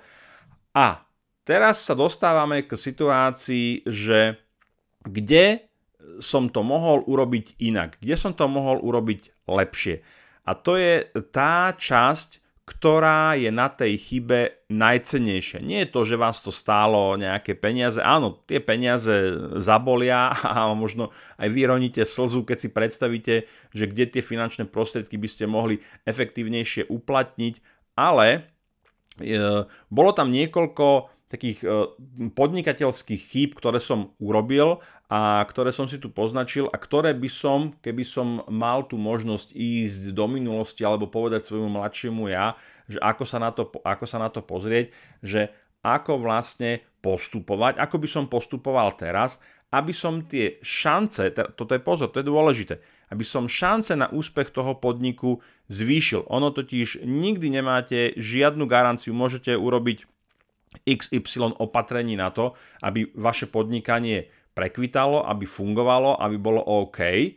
A 0.76 1.00
teraz 1.48 1.80
sa 1.80 1.96
dostávame 1.96 2.68
k 2.68 2.76
situácii, 2.76 3.88
že 3.88 4.36
kde 5.00 5.64
som 6.20 6.52
to 6.52 6.60
mohol 6.60 7.00
urobiť 7.08 7.56
inak, 7.56 7.96
kde 8.04 8.20
som 8.20 8.36
to 8.36 8.44
mohol 8.52 8.76
urobiť 8.84 9.48
lepšie. 9.48 10.04
A 10.46 10.54
to 10.54 10.78
je 10.78 11.08
tá 11.32 11.74
časť, 11.74 12.44
ktorá 12.66 13.38
je 13.38 13.54
na 13.54 13.70
tej 13.70 13.94
chybe 13.94 14.66
najcenejšia. 14.66 15.62
Nie 15.62 15.86
je 15.86 15.92
to, 15.94 16.02
že 16.02 16.18
vás 16.18 16.42
to 16.42 16.50
stálo 16.50 17.14
nejaké 17.14 17.54
peniaze. 17.54 18.02
Áno, 18.02 18.42
tie 18.42 18.58
peniaze 18.58 19.38
zabolia 19.62 20.34
a 20.42 20.74
možno 20.74 21.14
aj 21.38 21.46
vyroníte 21.46 22.02
slzu, 22.02 22.42
keď 22.42 22.58
si 22.58 22.68
predstavíte, 22.74 23.34
že 23.70 23.84
kde 23.86 24.10
tie 24.10 24.22
finančné 24.22 24.66
prostriedky 24.66 25.14
by 25.14 25.28
ste 25.30 25.46
mohli 25.46 25.78
efektívnejšie 26.10 26.90
uplatniť, 26.90 27.62
ale 27.94 28.50
e, 29.22 29.62
bolo 29.86 30.10
tam 30.10 30.34
niekoľko 30.34 31.15
takých 31.26 31.58
e, 31.62 31.66
podnikateľských 32.30 33.22
chýb, 33.22 33.50
ktoré 33.58 33.82
som 33.82 34.14
urobil 34.22 34.78
a 35.10 35.42
ktoré 35.42 35.74
som 35.74 35.90
si 35.90 35.98
tu 35.98 36.10
poznačil 36.10 36.70
a 36.70 36.78
ktoré 36.78 37.14
by 37.18 37.30
som, 37.30 37.74
keby 37.82 38.06
som 38.06 38.46
mal 38.46 38.86
tú 38.86 38.94
možnosť 38.94 39.50
ísť 39.54 40.14
do 40.14 40.26
minulosti 40.30 40.86
alebo 40.86 41.10
povedať 41.10 41.46
svojmu 41.46 41.78
mladšiemu 41.78 42.30
ja, 42.30 42.54
že 42.86 43.02
ako 43.02 43.24
sa 43.26 43.38
na 43.42 43.50
to, 43.50 43.66
ako 43.82 44.04
sa 44.06 44.18
na 44.22 44.30
to 44.30 44.42
pozrieť, 44.42 44.94
že 45.18 45.50
ako 45.82 46.22
vlastne 46.22 46.82
postupovať, 47.02 47.78
ako 47.78 47.96
by 48.02 48.08
som 48.10 48.24
postupoval 48.26 48.94
teraz, 48.98 49.38
aby 49.70 49.90
som 49.90 50.22
tie 50.26 50.62
šance, 50.62 51.34
toto 51.34 51.74
je 51.74 51.82
pozor, 51.82 52.10
to 52.10 52.22
je 52.22 52.30
dôležité, 52.30 52.74
aby 53.10 53.26
som 53.26 53.50
šance 53.50 53.94
na 53.98 54.10
úspech 54.10 54.54
toho 54.54 54.78
podniku 54.78 55.42
zvýšil. 55.66 56.26
Ono 56.30 56.54
totiž 56.54 57.02
nikdy 57.02 57.50
nemáte 57.50 58.14
žiadnu 58.14 58.66
garanciu, 58.70 59.14
môžete 59.14 59.54
urobiť 59.58 60.06
XY 60.84 61.56
opatrení 61.56 62.18
na 62.18 62.28
to, 62.34 62.52
aby 62.82 63.08
vaše 63.16 63.48
podnikanie 63.48 64.28
prekvitalo, 64.56 65.24
aby 65.24 65.44
fungovalo, 65.44 66.20
aby 66.20 66.36
bolo 66.36 66.60
OK. 66.64 67.00
E, 67.00 67.28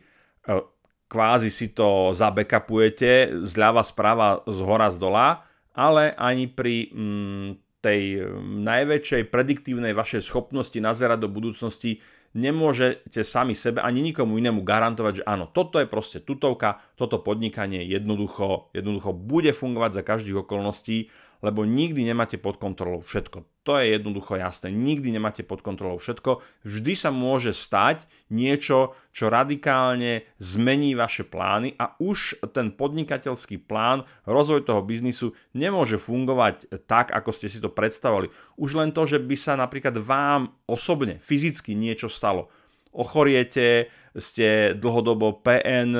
kvázi 1.10 1.50
si 1.52 1.72
to 1.76 2.16
zabekapujete 2.16 3.42
zľava, 3.44 3.82
sprava, 3.84 4.28
z 4.48 4.58
hora, 4.64 4.88
z 4.88 4.96
dola, 4.96 5.44
ale 5.76 6.16
ani 6.16 6.48
pri 6.48 6.88
mm, 6.90 7.48
tej 7.80 8.28
najväčšej 8.60 9.32
prediktívnej 9.32 9.96
vašej 9.96 10.22
schopnosti 10.24 10.76
nazerať 10.76 11.24
do 11.24 11.28
budúcnosti 11.32 12.00
nemôžete 12.36 13.26
sami 13.26 13.58
sebe 13.58 13.82
ani 13.82 14.04
nikomu 14.04 14.38
inému 14.38 14.62
garantovať, 14.62 15.22
že 15.22 15.26
áno, 15.26 15.50
toto 15.50 15.82
je 15.82 15.90
proste 15.90 16.22
tutovka, 16.22 16.78
toto 16.94 17.18
podnikanie 17.18 17.82
jednoducho, 17.82 18.70
jednoducho 18.70 19.10
bude 19.10 19.50
fungovať 19.50 19.90
za 19.98 20.02
každých 20.06 20.46
okolností 20.46 21.10
lebo 21.40 21.64
nikdy 21.64 22.04
nemáte 22.04 22.36
pod 22.36 22.60
kontrolou 22.60 23.00
všetko. 23.00 23.44
To 23.68 23.76
je 23.76 23.92
jednoducho 23.92 24.40
jasné. 24.40 24.72
Nikdy 24.72 25.12
nemáte 25.12 25.44
pod 25.44 25.60
kontrolou 25.60 26.00
všetko. 26.00 26.40
Vždy 26.64 26.92
sa 26.96 27.12
môže 27.12 27.52
stať 27.52 28.08
niečo, 28.32 28.96
čo 29.12 29.28
radikálne 29.28 30.24
zmení 30.40 30.96
vaše 30.96 31.24
plány 31.24 31.76
a 31.76 31.96
už 32.00 32.40
ten 32.52 32.72
podnikateľský 32.72 33.60
plán, 33.60 34.08
rozvoj 34.24 34.64
toho 34.64 34.80
biznisu 34.80 35.36
nemôže 35.52 36.00
fungovať 36.00 36.86
tak, 36.88 37.12
ako 37.12 37.30
ste 37.32 37.52
si 37.52 37.60
to 37.60 37.72
predstavovali. 37.72 38.32
Už 38.56 38.76
len 38.76 38.92
to, 38.96 39.04
že 39.04 39.20
by 39.20 39.36
sa 39.36 39.56
napríklad 39.56 39.96
vám 40.00 40.56
osobne, 40.64 41.20
fyzicky 41.20 41.76
niečo 41.76 42.08
stalo 42.08 42.48
ochoriete, 42.90 43.86
ste 44.18 44.74
dlhodobo 44.74 45.38
PN, 45.38 45.94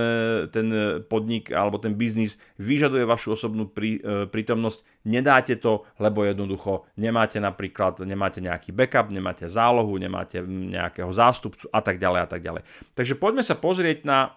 ten 0.51 0.67
podnik 1.07 1.55
alebo 1.55 1.79
ten 1.79 1.95
biznis 1.95 2.35
vyžaduje 2.59 3.07
vašu 3.07 3.39
osobnú 3.39 3.71
prí, 3.71 4.03
e, 4.03 4.27
prítomnosť, 4.27 5.07
nedáte 5.07 5.55
to, 5.55 5.87
lebo 6.03 6.27
jednoducho 6.27 6.91
nemáte 6.99 7.39
napríklad, 7.39 8.03
nemáte 8.03 8.43
nejaký 8.43 8.75
backup, 8.75 9.15
nemáte 9.15 9.47
zálohu, 9.47 9.95
nemáte 9.95 10.43
nejakého 10.47 11.11
zástupcu 11.15 11.71
a 11.71 11.81
tak 11.81 12.03
ďalej 12.03 12.21
a 12.27 12.29
tak 12.29 12.41
ďalej. 12.43 12.63
Takže 12.99 13.15
poďme 13.15 13.47
sa 13.47 13.55
pozrieť 13.55 14.03
na 14.03 14.35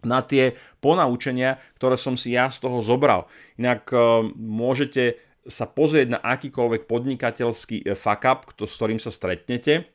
na 0.00 0.24
tie 0.24 0.56
ponaučenia, 0.80 1.60
ktoré 1.76 2.00
som 2.00 2.16
si 2.16 2.32
ja 2.32 2.48
z 2.48 2.64
toho 2.64 2.80
zobral. 2.80 3.28
Inak 3.60 3.92
e, 3.92 3.96
môžete 4.32 5.20
sa 5.44 5.68
pozrieť 5.68 6.16
na 6.16 6.20
akýkoľvek 6.24 6.88
podnikateľský 6.88 7.84
e, 7.84 7.92
fuck 7.92 8.24
up, 8.24 8.48
s 8.56 8.72
ktorým 8.80 8.96
sa 8.96 9.12
stretnete 9.12 9.92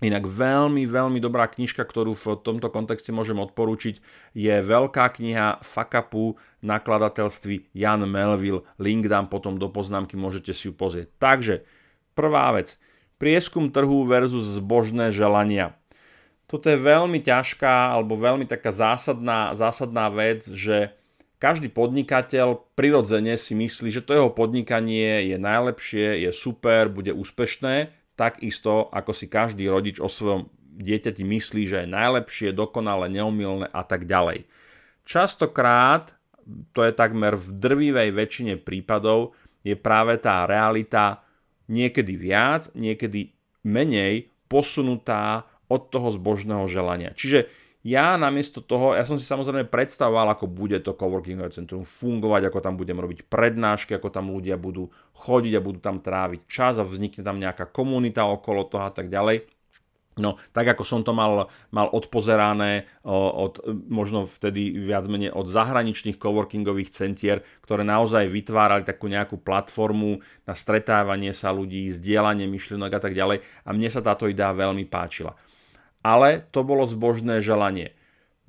Inak 0.00 0.24
veľmi, 0.24 0.88
veľmi 0.88 1.20
dobrá 1.20 1.44
knižka, 1.44 1.84
ktorú 1.84 2.16
v 2.16 2.40
tomto 2.40 2.72
kontexte 2.72 3.12
môžem 3.12 3.36
odporúčiť, 3.36 4.00
je 4.32 4.54
veľká 4.64 5.12
kniha 5.12 5.60
Fakapu 5.60 6.40
nakladateľství 6.64 7.76
Jan 7.76 8.08
Melville. 8.08 8.64
Link 8.80 9.04
dám 9.12 9.28
potom 9.28 9.60
do 9.60 9.68
poznámky, 9.68 10.16
môžete 10.16 10.56
si 10.56 10.68
ju 10.68 10.72
pozrieť. 10.72 11.12
Takže, 11.20 11.68
prvá 12.16 12.48
vec. 12.56 12.80
Prieskum 13.20 13.68
trhu 13.68 14.08
versus 14.08 14.56
zbožné 14.56 15.12
želania. 15.12 15.76
Toto 16.48 16.72
je 16.72 16.80
veľmi 16.80 17.20
ťažká 17.20 17.92
alebo 17.92 18.16
veľmi 18.16 18.48
taká 18.48 18.72
zásadná, 18.72 19.52
zásadná 19.52 20.08
vec, 20.08 20.48
že 20.48 20.96
každý 21.36 21.68
podnikateľ 21.68 22.72
prirodzene 22.72 23.36
si 23.36 23.52
myslí, 23.52 23.92
že 23.92 24.00
to 24.00 24.16
jeho 24.16 24.32
podnikanie 24.32 25.28
je 25.28 25.36
najlepšie, 25.36 26.24
je 26.24 26.32
super, 26.32 26.88
bude 26.88 27.12
úspešné 27.12 27.99
takisto 28.20 28.92
ako 28.92 29.16
si 29.16 29.32
každý 29.32 29.64
rodič 29.72 29.96
o 29.96 30.12
svojom 30.12 30.52
dieťati 30.76 31.24
myslí, 31.24 31.62
že 31.64 31.76
je 31.84 31.88
najlepšie, 31.88 32.52
dokonale, 32.52 33.08
neumilné 33.08 33.72
a 33.72 33.80
tak 33.80 34.04
ďalej. 34.04 34.44
Častokrát, 35.08 36.12
to 36.76 36.84
je 36.84 36.92
takmer 36.92 37.40
v 37.40 37.48
drvivej 37.56 38.10
väčšine 38.12 38.54
prípadov, 38.60 39.32
je 39.64 39.72
práve 39.76 40.20
tá 40.20 40.44
realita 40.44 41.24
niekedy 41.68 42.16
viac, 42.16 42.68
niekedy 42.76 43.32
menej 43.64 44.32
posunutá 44.48 45.48
od 45.70 45.88
toho 45.88 46.10
zbožného 46.12 46.66
želania. 46.66 47.14
Čiže 47.14 47.59
ja 47.80 48.20
namiesto 48.20 48.60
toho, 48.60 48.92
ja 48.92 49.08
som 49.08 49.16
si 49.16 49.24
samozrejme 49.24 49.64
predstavoval, 49.72 50.36
ako 50.36 50.44
bude 50.44 50.76
to 50.84 50.92
coworkingové 50.92 51.48
centrum 51.48 51.80
fungovať, 51.80 52.52
ako 52.52 52.58
tam 52.60 52.76
budem 52.76 53.00
robiť 53.00 53.24
prednášky, 53.24 53.96
ako 53.96 54.12
tam 54.12 54.28
ľudia 54.28 54.60
budú 54.60 54.92
chodiť 55.16 55.52
a 55.56 55.64
budú 55.64 55.80
tam 55.80 55.96
tráviť 56.04 56.44
čas 56.44 56.76
a 56.76 56.84
vznikne 56.84 57.24
tam 57.24 57.40
nejaká 57.40 57.72
komunita 57.72 58.28
okolo 58.28 58.68
toho 58.68 58.84
a 58.84 58.92
tak 58.92 59.08
ďalej. 59.08 59.48
No, 60.20 60.36
tak 60.52 60.76
ako 60.76 60.84
som 60.84 61.00
to 61.00 61.16
mal, 61.16 61.48
mal 61.72 61.88
odpozerané 61.88 62.84
od, 63.08 63.56
možno 63.88 64.28
vtedy 64.28 64.76
viac 64.76 65.08
menej 65.08 65.32
od 65.32 65.48
zahraničných 65.48 66.20
coworkingových 66.20 66.92
centier, 66.92 67.40
ktoré 67.64 67.88
naozaj 67.88 68.28
vytvárali 68.28 68.84
takú 68.84 69.08
nejakú 69.08 69.40
platformu 69.40 70.20
na 70.44 70.52
stretávanie 70.52 71.32
sa 71.32 71.48
ľudí, 71.56 71.88
zdieľanie 71.88 72.44
myšlienok 72.44 72.92
a 72.92 73.00
tak 73.00 73.16
ďalej. 73.16 73.40
A 73.64 73.68
mne 73.72 73.88
sa 73.88 74.04
táto 74.04 74.28
idea 74.28 74.52
veľmi 74.52 74.84
páčila 74.84 75.32
ale 76.00 76.48
to 76.52 76.64
bolo 76.64 76.88
zbožné 76.88 77.44
želanie. 77.44 77.92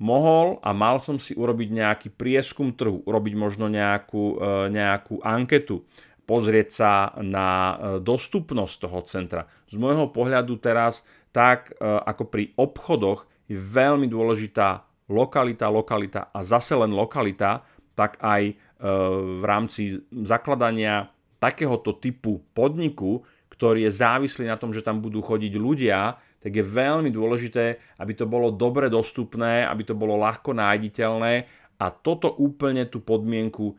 Mohol 0.02 0.58
a 0.66 0.74
mal 0.74 0.98
som 0.98 1.22
si 1.22 1.30
urobiť 1.30 1.68
nejaký 1.70 2.08
prieskum 2.10 2.74
trhu, 2.74 3.06
urobiť 3.06 3.34
možno 3.38 3.70
nejakú, 3.70 4.34
e, 4.34 4.74
nejakú 4.74 5.22
anketu, 5.22 5.86
pozrieť 6.26 6.68
sa 6.74 6.92
na 7.22 7.48
e, 7.48 7.74
dostupnosť 8.02 8.74
toho 8.82 8.98
centra. 9.06 9.42
Z 9.70 9.78
môjho 9.78 10.10
pohľadu 10.10 10.58
teraz, 10.58 11.06
tak 11.30 11.70
e, 11.70 11.86
ako 11.86 12.24
pri 12.26 12.50
obchodoch, 12.58 13.30
je 13.46 13.54
veľmi 13.54 14.10
dôležitá 14.10 14.82
lokalita, 15.06 15.70
lokalita 15.70 16.34
a 16.34 16.40
zase 16.42 16.72
len 16.72 16.90
lokalita, 16.90 17.62
tak 17.92 18.16
aj 18.24 18.56
v 18.82 19.44
rámci 19.46 20.02
zakladania 20.26 21.12
takéhoto 21.38 21.94
typu 21.94 22.42
podniku, 22.50 23.22
ktorý 23.52 23.86
je 23.86 23.92
závislý 23.92 24.50
na 24.50 24.58
tom, 24.58 24.74
že 24.74 24.82
tam 24.82 24.98
budú 24.98 25.22
chodiť 25.22 25.52
ľudia, 25.54 26.18
tak 26.42 26.52
je 26.52 26.64
veľmi 26.66 27.14
dôležité, 27.14 27.78
aby 28.02 28.12
to 28.18 28.26
bolo 28.26 28.50
dobre 28.50 28.90
dostupné, 28.90 29.62
aby 29.62 29.86
to 29.86 29.94
bolo 29.94 30.18
ľahko 30.18 30.50
nájditeľné 30.52 31.46
a 31.78 31.86
toto 31.94 32.34
úplne 32.34 32.90
tú 32.90 32.98
podmienku 32.98 33.70
e, 33.70 33.74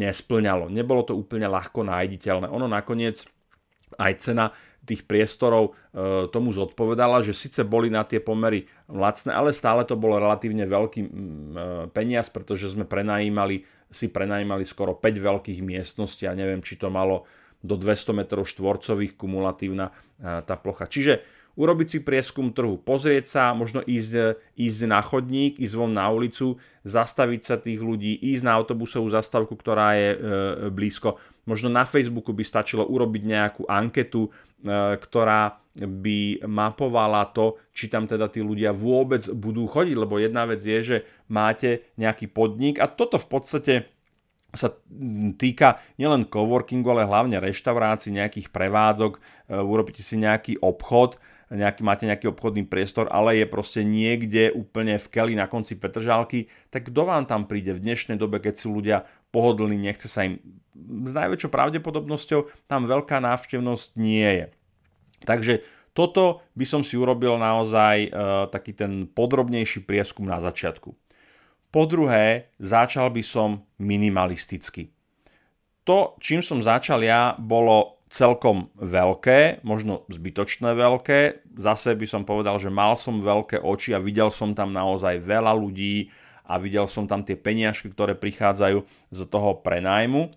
nesplňalo. 0.00 0.72
Nebolo 0.72 1.04
to 1.04 1.12
úplne 1.12 1.48
ľahko 1.48 1.84
nájditeľné. 1.84 2.48
Ono 2.48 2.64
nakoniec 2.64 3.24
aj 3.96 4.12
cena 4.20 4.52
tých 4.88 5.04
priestorov 5.04 5.72
e, 5.92 6.28
tomu 6.32 6.48
zodpovedala, 6.48 7.20
že 7.20 7.36
síce 7.36 7.60
boli 7.60 7.92
na 7.92 8.08
tie 8.08 8.24
pomery 8.24 8.64
lacné, 8.88 9.36
ale 9.36 9.52
stále 9.52 9.84
to 9.84 10.00
bolo 10.00 10.16
relatívne 10.16 10.64
veľký 10.64 11.00
e, 11.04 11.10
peniaz, 11.92 12.32
pretože 12.32 12.72
sme 12.72 12.88
prenajímali, 12.88 13.68
si 13.92 14.08
prenajímali 14.08 14.64
skoro 14.64 14.96
5 14.96 15.04
veľkých 15.04 15.60
miestností 15.60 16.24
a 16.24 16.32
neviem, 16.32 16.64
či 16.64 16.80
to 16.80 16.88
malo 16.88 17.28
do 17.62 17.74
200 17.74 18.14
m 18.14 18.20
štvorcových 18.24 19.18
kumulatívna 19.18 19.90
e, 19.90 19.92
tá 20.46 20.54
plocha. 20.54 20.86
Čiže 20.86 21.24
urobiť 21.58 21.88
si 21.90 21.98
prieskum 22.06 22.54
trhu, 22.54 22.78
pozrieť 22.78 23.26
sa, 23.26 23.44
možno 23.50 23.82
ísť, 23.82 24.38
ísť 24.54 24.80
na 24.86 25.02
chodník, 25.02 25.58
ísť 25.58 25.74
von 25.74 25.90
na 25.90 26.06
ulicu, 26.06 26.54
zastaviť 26.86 27.40
sa 27.42 27.58
tých 27.58 27.82
ľudí, 27.82 28.14
ísť 28.14 28.46
na 28.46 28.54
autobusovú 28.54 29.10
zastavku, 29.10 29.58
ktorá 29.58 29.98
je 29.98 30.10
e, 30.14 30.18
blízko. 30.70 31.18
Možno 31.50 31.66
na 31.66 31.82
Facebooku 31.82 32.30
by 32.30 32.46
stačilo 32.46 32.86
urobiť 32.86 33.22
nejakú 33.26 33.62
anketu, 33.66 34.30
e, 34.30 35.00
ktorá 35.02 35.58
by 35.78 36.46
mapovala 36.46 37.26
to, 37.30 37.58
či 37.74 37.90
tam 37.90 38.06
teda 38.06 38.30
tí 38.30 38.42
ľudia 38.42 38.74
vôbec 38.74 39.26
budú 39.30 39.66
chodiť, 39.66 39.96
lebo 39.98 40.18
jedna 40.18 40.46
vec 40.46 40.62
je, 40.62 40.78
že 40.78 40.96
máte 41.30 41.86
nejaký 41.98 42.30
podnik 42.30 42.82
a 42.82 42.90
toto 42.90 43.18
v 43.18 43.28
podstate 43.30 43.74
sa 44.56 44.72
týka 45.36 45.76
nielen 46.00 46.24
coworkingu, 46.24 46.88
ale 46.88 47.04
hlavne 47.04 47.36
reštaurácií, 47.36 48.16
nejakých 48.16 48.48
prevádzok, 48.48 49.12
e, 49.16 49.20
urobíte 49.60 50.00
si 50.00 50.16
nejaký 50.16 50.56
obchod, 50.64 51.20
nejaký, 51.52 51.80
máte 51.84 52.04
nejaký 52.08 52.32
obchodný 52.32 52.64
priestor, 52.68 53.08
ale 53.12 53.40
je 53.40 53.46
proste 53.48 53.80
niekde 53.84 54.52
úplne 54.52 54.96
v 54.96 55.06
keli 55.08 55.32
na 55.36 55.48
konci 55.48 55.76
Petržálky, 55.76 56.48
tak 56.72 56.88
kto 56.88 57.08
vám 57.08 57.24
tam 57.28 57.44
príde 57.44 57.76
v 57.76 57.84
dnešnej 57.84 58.16
dobe, 58.16 58.40
keď 58.40 58.54
sú 58.56 58.72
ľudia 58.72 59.04
pohodlní, 59.32 59.76
nechce 59.76 60.08
sa 60.08 60.24
im 60.24 60.40
s 60.78 61.12
najväčšou 61.12 61.50
pravdepodobnosťou 61.50 62.68
tam 62.70 62.86
veľká 62.86 63.20
návštevnosť 63.20 63.88
nie 63.98 64.28
je. 64.28 64.46
Takže 65.26 65.54
toto 65.92 66.46
by 66.54 66.64
som 66.64 66.86
si 66.86 66.94
urobil 66.94 67.34
naozaj 67.36 67.96
e, 68.06 68.10
taký 68.54 68.72
ten 68.76 69.10
podrobnejší 69.10 69.82
prieskum 69.82 70.30
na 70.30 70.38
začiatku. 70.38 70.94
Po 71.68 71.84
druhé, 71.84 72.48
začal 72.56 73.12
by 73.12 73.20
som 73.20 73.68
minimalisticky. 73.76 74.88
To, 75.84 76.16
čím 76.16 76.40
som 76.40 76.64
začal 76.64 77.04
ja, 77.04 77.36
bolo 77.36 78.00
celkom 78.08 78.72
veľké, 78.80 79.60
možno 79.64 80.08
zbytočné 80.08 80.72
veľké. 80.72 81.44
Zase 81.60 81.92
by 81.92 82.06
som 82.08 82.22
povedal, 82.24 82.56
že 82.56 82.72
mal 82.72 82.96
som 82.96 83.20
veľké 83.20 83.60
oči 83.60 83.92
a 83.92 84.00
videl 84.00 84.32
som 84.32 84.56
tam 84.56 84.72
naozaj 84.72 85.20
veľa 85.20 85.52
ľudí 85.52 86.08
a 86.48 86.56
videl 86.56 86.88
som 86.88 87.04
tam 87.04 87.20
tie 87.20 87.36
peniažky, 87.36 87.92
ktoré 87.92 88.16
prichádzajú 88.16 88.84
z 89.12 89.20
toho 89.28 89.60
prenájmu. 89.60 90.32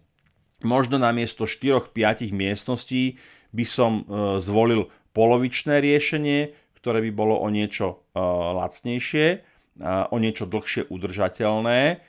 Možno 0.67 0.99
na 0.99 1.15
miesto 1.15 1.47
4-5 1.47 2.35
miestností 2.35 3.15
by 3.55 3.65
som 3.65 4.03
e, 4.03 4.39
zvolil 4.43 4.91
polovičné 5.15 5.79
riešenie, 5.79 6.51
ktoré 6.75 6.99
by 7.07 7.11
bolo 7.15 7.39
o 7.39 7.47
niečo 7.47 8.03
e, 8.11 8.19
lacnejšie 8.59 9.50
o 9.83 10.15
niečo 10.21 10.45
dlhšie 10.45 10.87
udržateľné, 10.93 12.01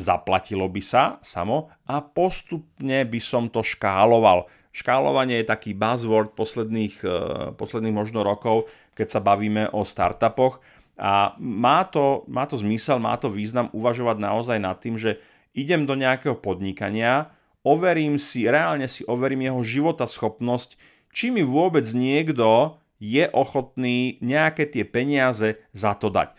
zaplatilo 0.00 0.66
by 0.66 0.82
sa 0.82 1.02
samo 1.22 1.70
a 1.86 2.02
postupne 2.02 3.06
by 3.06 3.20
som 3.22 3.46
to 3.46 3.62
škáloval. 3.62 4.50
Škálovanie 4.72 5.44
je 5.44 5.52
taký 5.52 5.76
buzzword 5.76 6.34
posledných, 6.34 6.96
e, 7.04 7.16
posledných 7.54 7.94
možno 7.94 8.24
rokov, 8.24 8.66
keď 8.96 9.06
sa 9.06 9.20
bavíme 9.20 9.70
o 9.70 9.84
startupoch 9.84 10.64
a 10.98 11.36
má 11.38 11.84
to, 11.86 12.24
má 12.26 12.48
to 12.48 12.58
zmysel, 12.58 12.98
má 12.98 13.14
to 13.20 13.28
význam 13.28 13.68
uvažovať 13.76 14.16
naozaj 14.18 14.58
nad 14.58 14.80
tým, 14.80 14.96
že 14.96 15.20
idem 15.52 15.84
do 15.84 15.92
nejakého 15.94 16.34
podnikania, 16.40 17.30
overím 17.62 18.16
si, 18.16 18.48
reálne 18.48 18.88
si 18.88 19.04
overím 19.04 19.46
jeho 19.46 19.62
života 19.62 20.08
schopnosť, 20.08 20.80
či 21.12 21.28
mi 21.28 21.44
vôbec 21.44 21.84
niekto 21.92 22.80
je 23.02 23.28
ochotný 23.34 24.16
nejaké 24.24 24.64
tie 24.70 24.88
peniaze 24.88 25.60
za 25.76 25.92
to 25.98 26.08
dať. 26.08 26.32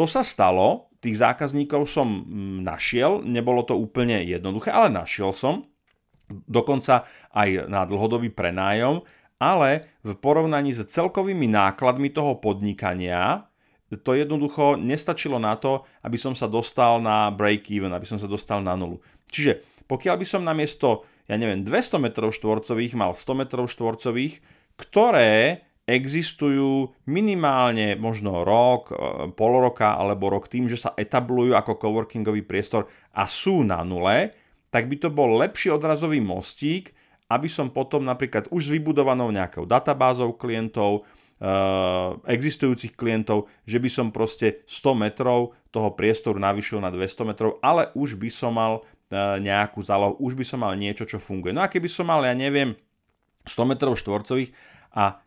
To 0.00 0.08
sa 0.08 0.24
stalo, 0.24 0.88
tých 1.04 1.20
zákazníkov 1.20 1.84
som 1.84 2.08
mm, 2.24 2.64
našiel, 2.64 3.20
nebolo 3.20 3.68
to 3.68 3.76
úplne 3.76 4.24
jednoduché, 4.24 4.72
ale 4.72 4.88
našiel 4.88 5.28
som, 5.36 5.68
dokonca 6.48 7.04
aj 7.36 7.68
na 7.68 7.84
dlhodobý 7.84 8.32
prenájom, 8.32 9.04
ale 9.36 10.00
v 10.00 10.16
porovnaní 10.16 10.72
s 10.72 10.88
celkovými 10.88 11.52
nákladmi 11.52 12.08
toho 12.16 12.40
podnikania 12.40 13.44
to 13.92 14.16
jednoducho 14.16 14.80
nestačilo 14.80 15.36
na 15.36 15.52
to, 15.60 15.84
aby 16.00 16.16
som 16.16 16.32
sa 16.32 16.48
dostal 16.48 17.02
na 17.04 17.28
break-even, 17.28 17.92
aby 17.92 18.08
som 18.08 18.16
sa 18.16 18.24
dostal 18.24 18.64
na 18.64 18.72
nulu. 18.80 19.04
Čiže 19.28 19.84
pokiaľ 19.84 20.16
by 20.16 20.26
som 20.28 20.48
namiesto, 20.48 21.04
ja 21.28 21.36
neviem, 21.36 21.60
200 21.60 22.00
m 22.00 22.08
štvorcových 22.08 22.96
mal 22.96 23.12
100 23.12 23.36
m 23.36 23.42
štvorcových, 23.68 24.34
ktoré 24.80 25.66
existujú 25.90 26.94
minimálne 27.10 27.98
možno 27.98 28.46
rok, 28.46 28.90
e, 28.90 28.94
pol 29.34 29.52
roka 29.58 29.98
alebo 29.98 30.30
rok 30.30 30.46
tým, 30.46 30.70
že 30.70 30.78
sa 30.78 30.94
etablujú 30.94 31.58
ako 31.58 31.82
coworkingový 31.82 32.46
priestor 32.46 32.86
a 33.10 33.26
sú 33.26 33.66
na 33.66 33.82
nule, 33.82 34.30
tak 34.70 34.86
by 34.86 34.96
to 35.02 35.10
bol 35.10 35.34
lepší 35.42 35.74
odrazový 35.74 36.22
mostík, 36.22 36.94
aby 37.30 37.50
som 37.50 37.70
potom 37.74 38.06
napríklad 38.06 38.50
už 38.54 38.70
s 38.70 38.72
vybudovanou 38.74 39.30
nejakou 39.34 39.66
databázou 39.66 40.38
klientov, 40.38 41.02
e, 41.02 41.50
existujúcich 42.26 42.94
klientov, 42.94 43.50
že 43.66 43.82
by 43.82 43.90
som 43.90 44.06
proste 44.14 44.62
100 44.70 44.94
metrov 44.94 45.58
toho 45.74 45.94
priestoru 45.94 46.38
navýšil 46.38 46.78
na 46.78 46.94
200 46.94 47.30
metrov, 47.30 47.58
ale 47.62 47.90
už 47.98 48.14
by 48.18 48.30
som 48.30 48.54
mal 48.54 48.82
e, 49.10 49.42
nejakú 49.42 49.82
zálohu, 49.82 50.18
už 50.22 50.38
by 50.38 50.44
som 50.46 50.62
mal 50.62 50.74
niečo, 50.78 51.06
čo 51.06 51.18
funguje. 51.18 51.54
No 51.54 51.66
a 51.66 51.70
keby 51.70 51.90
som 51.90 52.10
mal, 52.10 52.22
ja 52.22 52.34
neviem, 52.34 52.78
100 53.46 53.64
metrov 53.64 53.98
štvorcových 53.98 54.52
a 54.94 55.22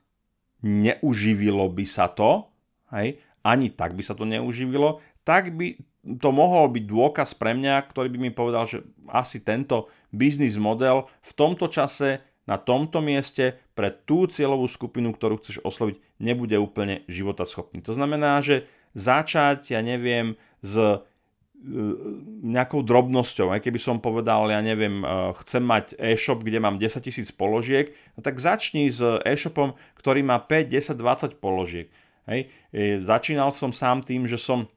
neuživilo 0.63 1.67
by 1.69 1.85
sa 1.85 2.07
to, 2.07 2.47
hej, 2.95 3.19
ani 3.43 3.67
tak 3.69 3.93
by 3.93 4.01
sa 4.01 4.15
to 4.15 4.23
neuživilo, 4.23 5.03
tak 5.27 5.51
by 5.53 5.75
to 6.03 6.29
mohol 6.31 6.67
byť 6.71 6.83
dôkaz 6.83 7.35
pre 7.35 7.55
mňa, 7.55 7.83
ktorý 7.87 8.07
by 8.11 8.19
mi 8.19 8.31
povedal, 8.31 8.67
že 8.67 8.83
asi 9.11 9.39
tento 9.39 9.91
biznis 10.11 10.59
model 10.59 11.07
v 11.23 11.31
tomto 11.35 11.67
čase, 11.71 12.23
na 12.43 12.59
tomto 12.59 12.99
mieste, 12.99 13.55
pre 13.71 13.87
tú 13.87 14.27
cieľovú 14.27 14.67
skupinu, 14.67 15.15
ktorú 15.15 15.39
chceš 15.39 15.63
osloviť, 15.63 16.19
nebude 16.19 16.59
úplne 16.59 17.07
životaschopný. 17.07 17.79
To 17.87 17.95
znamená, 17.95 18.43
že 18.43 18.67
začať, 18.99 19.71
ja 19.71 19.79
neviem, 19.79 20.35
s 20.59 20.75
nejakou 22.43 22.83
drobnosťou. 22.83 23.55
Aj 23.55 23.63
keby 23.63 23.79
som 23.79 24.03
povedal, 24.03 24.51
ja 24.51 24.59
neviem, 24.59 24.99
eh, 24.99 25.07
chcem 25.43 25.63
mať 25.63 25.95
e-shop, 25.95 26.43
kde 26.43 26.59
mám 26.59 26.75
10 26.75 26.99
tisíc 26.99 27.31
položiek, 27.31 27.95
no 28.15 28.19
tak 28.19 28.37
začni 28.37 28.91
s 28.91 28.99
e-shopom, 29.23 29.73
ktorý 29.95 30.27
má 30.27 30.43
5, 30.43 30.67
10, 30.67 30.99
20 30.99 31.39
položiek. 31.39 31.87
Hej. 32.23 32.47
E, 32.71 33.03
začínal 33.03 33.51
som 33.51 33.75
sám 33.75 33.99
tým, 33.99 34.23
že 34.23 34.39
som 34.39 34.71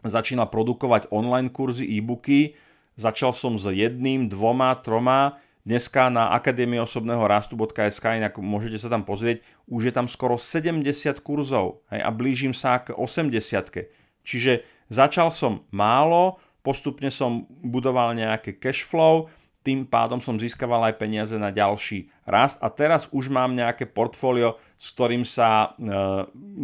začínal 0.00 0.48
produkovať 0.48 1.12
online 1.12 1.52
kurzy, 1.52 1.84
e-booky, 1.84 2.56
začal 2.96 3.36
som 3.36 3.60
s 3.60 3.68
jedným, 3.68 4.32
dvoma, 4.32 4.72
troma, 4.80 5.36
dneska 5.68 6.08
na 6.08 6.32
Akadémie 6.32 6.80
osobného 6.80 7.20
rastu.sk, 7.28 8.04
inak 8.16 8.40
môžete 8.40 8.80
sa 8.80 8.88
tam 8.88 9.04
pozrieť, 9.04 9.44
už 9.68 9.90
je 9.90 9.92
tam 9.92 10.08
skoro 10.08 10.40
70 10.40 10.80
kurzov 11.20 11.84
hej, 11.92 12.00
a 12.00 12.08
blížim 12.08 12.56
sa 12.56 12.80
k 12.80 12.96
80. 12.96 13.92
Čiže 14.24 14.64
Začal 14.88 15.28
som 15.28 15.68
málo, 15.68 16.40
postupne 16.64 17.12
som 17.12 17.44
budoval 17.48 18.16
nejaké 18.16 18.56
cash 18.56 18.84
flow, 18.84 19.28
tým 19.68 19.84
pádom 19.84 20.16
som 20.16 20.40
získaval 20.40 20.80
aj 20.88 20.96
peniaze 20.96 21.36
na 21.36 21.52
ďalší 21.52 22.08
rast 22.24 22.56
a 22.64 22.72
teraz 22.72 23.04
už 23.12 23.28
mám 23.28 23.52
nejaké 23.52 23.84
portfólio, 23.84 24.56
s 24.80 24.96
ktorým 24.96 25.28
sa 25.28 25.76
e, 25.76 25.92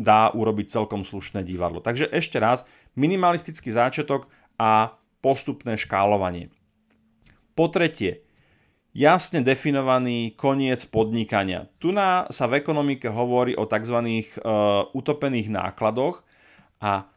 dá 0.00 0.32
urobiť 0.32 0.72
celkom 0.72 1.04
slušné 1.04 1.44
divadlo. 1.44 1.84
Takže 1.84 2.08
ešte 2.08 2.40
raz, 2.40 2.64
minimalistický 2.96 3.76
záčiatok 3.76 4.24
a 4.56 4.96
postupné 5.20 5.76
škálovanie. 5.76 6.48
Po 7.52 7.68
tretie, 7.68 8.24
jasne 8.96 9.44
definovaný 9.44 10.32
koniec 10.32 10.88
podnikania. 10.88 11.68
Tu 11.82 11.92
na 11.92 12.24
sa 12.32 12.48
v 12.48 12.62
ekonomike 12.62 13.10
hovorí 13.12 13.52
o 13.52 13.68
tzv. 13.68 14.00
E, 14.00 14.24
utopených 14.96 15.52
nákladoch 15.52 16.24
a 16.80 17.10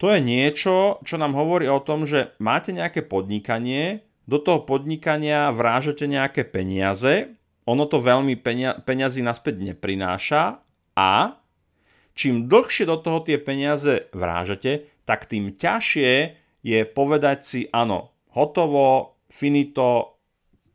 to 0.00 0.08
je 0.08 0.18
niečo, 0.24 0.96
čo 1.04 1.20
nám 1.20 1.36
hovorí 1.36 1.68
o 1.68 1.76
tom, 1.84 2.08
že 2.08 2.32
máte 2.40 2.72
nejaké 2.72 3.04
podnikanie, 3.04 4.08
do 4.24 4.40
toho 4.40 4.64
podnikania 4.64 5.52
vrážete 5.52 6.08
nejaké 6.08 6.48
peniaze, 6.48 7.36
ono 7.68 7.84
to 7.84 8.00
veľmi 8.00 8.40
penia- 8.40 8.80
peniazy 8.80 9.20
naspäť 9.20 9.60
neprináša 9.60 10.64
a 10.96 11.36
čím 12.16 12.48
dlhšie 12.48 12.88
do 12.88 12.96
toho 12.96 13.20
tie 13.20 13.36
peniaze 13.36 14.08
vrážete, 14.16 14.88
tak 15.04 15.28
tým 15.28 15.52
ťažšie 15.52 16.40
je 16.64 16.80
povedať 16.88 17.38
si 17.44 17.60
áno, 17.68 18.14
hotovo, 18.32 19.18
finito, 19.28 20.16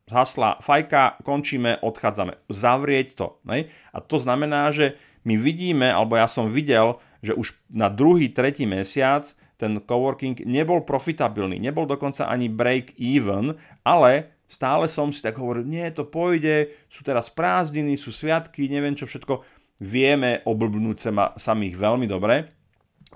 zhasla 0.05 0.61
fajka, 0.61 1.25
končíme, 1.25 1.81
odchádzame. 1.81 2.38
Zavrieť 2.51 3.17
to. 3.17 3.27
Ne? 3.47 3.71
A 3.89 3.97
to 4.01 4.21
znamená, 4.21 4.69
že 4.69 4.97
my 5.25 5.33
vidíme, 5.39 5.89
alebo 5.89 6.13
ja 6.19 6.29
som 6.29 6.45
videl, 6.45 7.01
že 7.25 7.33
už 7.33 7.57
na 7.73 7.89
druhý, 7.89 8.29
tretí 8.29 8.69
mesiac 8.69 9.25
ten 9.55 9.79
coworking 9.79 10.43
nebol 10.45 10.83
profitabilný, 10.83 11.57
nebol 11.57 11.88
dokonca 11.88 12.27
ani 12.27 12.51
break 12.51 12.99
even, 12.99 13.55
ale 13.81 14.35
stále 14.45 14.85
som 14.85 15.09
si 15.09 15.23
tak 15.23 15.39
hovoril, 15.39 15.65
nie, 15.65 15.88
to 15.89 16.05
pôjde, 16.05 16.75
sú 16.91 17.01
teraz 17.01 17.31
prázdniny, 17.31 17.97
sú 17.97 18.11
sviatky, 18.13 18.67
neviem 18.67 18.93
čo 18.93 19.07
všetko, 19.07 19.41
vieme 19.81 20.43
oblbnúť 20.45 20.97
sa 20.99 21.11
samých 21.35 21.75
veľmi 21.75 22.07
dobre. 22.07 22.51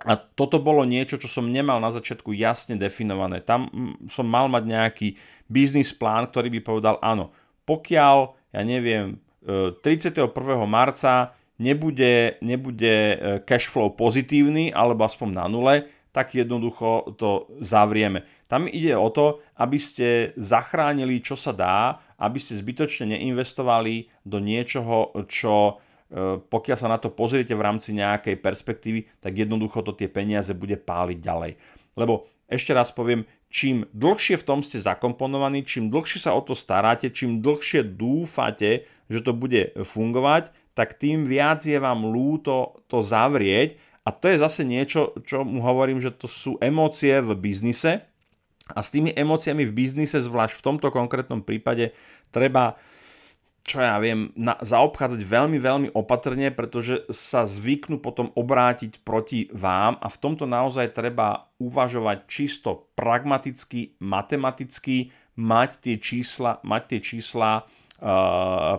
A 0.08 0.16
toto 0.16 0.64
bolo 0.64 0.88
niečo, 0.88 1.20
čo 1.20 1.28
som 1.28 1.52
nemal 1.52 1.84
na 1.84 1.92
začiatku 1.92 2.32
jasne 2.32 2.80
definované. 2.80 3.44
Tam 3.44 3.68
som 4.08 4.24
mal 4.24 4.48
mať 4.48 4.64
nejaký 4.64 5.08
biznis 5.52 5.92
plán, 5.92 6.32
ktorý 6.32 6.48
by 6.56 6.60
povedal, 6.64 6.96
áno, 7.04 7.36
pokiaľ, 7.68 8.32
ja 8.56 8.62
neviem, 8.64 9.20
31. 9.44 10.32
E, 10.32 10.56
marca 10.64 11.36
nebude, 11.60 12.40
nebude 12.42 12.96
e, 13.14 13.16
cash 13.44 13.68
flow 13.68 13.92
pozitívny, 13.94 14.72
alebo 14.72 15.04
aspoň 15.06 15.30
na 15.30 15.46
nule, 15.46 15.76
tak 16.10 16.34
jednoducho 16.34 17.14
to 17.20 17.46
zavrieme. 17.62 18.26
Tam 18.50 18.66
ide 18.66 18.98
o 18.98 19.14
to, 19.14 19.46
aby 19.62 19.78
ste 19.78 20.34
zachránili, 20.40 21.22
čo 21.22 21.38
sa 21.38 21.54
dá, 21.54 22.02
aby 22.18 22.42
ste 22.42 22.58
zbytočne 22.58 23.14
neinvestovali 23.14 24.10
do 24.26 24.42
niečoho, 24.42 25.14
čo 25.30 25.78
e, 26.10 26.42
pokiaľ 26.42 26.78
sa 26.80 26.90
na 26.90 26.98
to 26.98 27.14
pozriete 27.14 27.54
v 27.54 27.62
rámci 27.62 27.94
nejakej 27.94 28.42
perspektívy, 28.42 29.22
tak 29.22 29.38
jednoducho 29.38 29.86
to 29.86 29.94
tie 29.94 30.10
peniaze 30.10 30.50
bude 30.58 30.82
páliť 30.82 31.20
ďalej. 31.22 31.52
Lebo 31.94 32.26
ešte 32.50 32.74
raz 32.74 32.90
poviem, 32.90 33.30
čím 33.50 33.90
dlhšie 33.92 34.38
v 34.38 34.48
tom 34.48 34.60
ste 34.62 34.78
zakomponovaní, 34.78 35.66
čím 35.66 35.90
dlhšie 35.90 36.22
sa 36.22 36.38
o 36.38 36.42
to 36.46 36.54
staráte, 36.54 37.10
čím 37.10 37.42
dlhšie 37.42 37.82
dúfate, 37.84 38.86
že 39.10 39.20
to 39.26 39.34
bude 39.34 39.74
fungovať, 39.74 40.54
tak 40.78 40.96
tým 40.96 41.26
viac 41.26 41.66
je 41.66 41.76
vám 41.76 42.08
lúto 42.08 42.80
to 42.88 43.02
zavrieť. 43.02 43.76
A 44.08 44.16
to 44.16 44.32
je 44.32 44.42
zase 44.42 44.64
niečo, 44.64 45.18
čo 45.28 45.44
mu 45.44 45.60
hovorím, 45.62 46.00
že 46.00 46.14
to 46.14 46.30
sú 46.30 46.56
emócie 46.64 47.20
v 47.20 47.36
biznise. 47.36 48.06
A 48.70 48.80
s 48.86 48.94
tými 48.94 49.12
emóciami 49.12 49.66
v 49.66 49.76
biznise, 49.76 50.22
zvlášť 50.22 50.62
v 50.62 50.66
tomto 50.66 50.88
konkrétnom 50.94 51.42
prípade, 51.42 51.92
treba 52.30 52.78
čo 53.64 53.84
ja 53.84 54.02
viem, 54.02 54.34
na, 54.34 54.58
zaobchádzať 54.60 55.22
veľmi, 55.22 55.58
veľmi 55.62 55.88
opatrne, 55.94 56.50
pretože 56.50 57.06
sa 57.14 57.46
zvyknú 57.46 58.02
potom 58.02 58.34
obrátiť 58.34 59.06
proti 59.06 59.52
vám 59.54 60.00
a 60.02 60.08
v 60.10 60.18
tomto 60.18 60.50
naozaj 60.50 60.96
treba 60.98 61.52
uvažovať 61.62 62.26
čisto 62.26 62.90
pragmaticky, 62.98 64.00
matematicky, 64.02 65.14
mať 65.38 65.70
tie 65.86 65.96
čísla, 66.02 66.60
mať 66.66 66.84
tie 66.96 67.00
čísla 67.00 67.70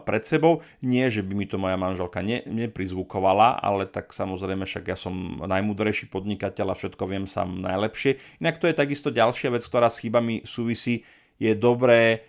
pred 0.09 0.25
sebou. 0.25 0.65
Nie, 0.81 1.13
že 1.13 1.21
by 1.21 1.33
mi 1.37 1.45
to 1.45 1.61
moja 1.61 1.77
manželka 1.77 2.25
ne, 2.25 2.41
neprizvukovala, 2.49 3.61
ale 3.61 3.85
tak 3.85 4.17
samozrejme 4.17 4.65
však 4.65 4.85
ja 4.89 4.97
som 4.97 5.45
najmudrejší 5.45 6.09
podnikateľ 6.09 6.73
a 6.73 6.79
všetko 6.79 7.05
viem 7.05 7.29
sám 7.29 7.61
najlepšie. 7.61 8.17
Inak 8.41 8.59
to 8.59 8.67
je 8.69 8.75
takisto 8.75 9.13
ďalšia 9.13 9.53
vec, 9.53 9.63
ktorá 9.65 9.93
s 9.93 10.01
chybami 10.01 10.49
súvisí. 10.49 11.05
Je 11.37 11.53
dobré 11.53 12.25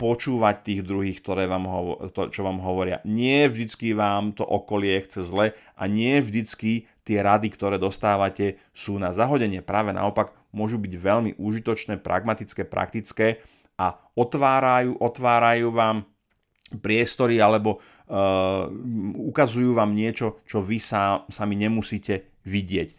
počúvať 0.00 0.56
tých 0.64 0.80
druhých, 0.80 1.20
ktoré 1.20 1.44
vám 1.44 1.68
hovo- 1.68 2.08
to, 2.08 2.32
čo 2.32 2.40
vám 2.40 2.64
hovoria. 2.64 3.04
Nie 3.04 3.52
vždycky 3.52 3.92
vám 3.92 4.32
to 4.32 4.48
okolie 4.48 4.96
chce 5.04 5.28
zle 5.28 5.52
a 5.76 5.82
nie 5.84 6.16
vždycky 6.24 6.88
tie 7.04 7.20
rady, 7.20 7.52
ktoré 7.52 7.76
dostávate, 7.76 8.56
sú 8.72 8.96
na 8.96 9.12
zahodenie. 9.12 9.60
Práve 9.60 9.92
naopak 9.92 10.32
môžu 10.56 10.80
byť 10.80 10.92
veľmi 10.96 11.30
užitočné, 11.36 12.00
pragmatické, 12.00 12.64
praktické 12.64 13.44
a 13.76 14.00
otvárajú, 14.16 14.96
otvárajú 14.96 15.68
vám 15.68 16.08
priestory 16.80 17.42
alebo 17.42 17.76
uh, 17.76 18.70
ukazujú 19.26 19.74
vám 19.76 19.92
niečo, 19.92 20.40
čo 20.46 20.62
vy 20.64 20.78
sa, 20.80 21.28
sami 21.28 21.60
nemusíte 21.60 22.40
vidieť. 22.46 22.96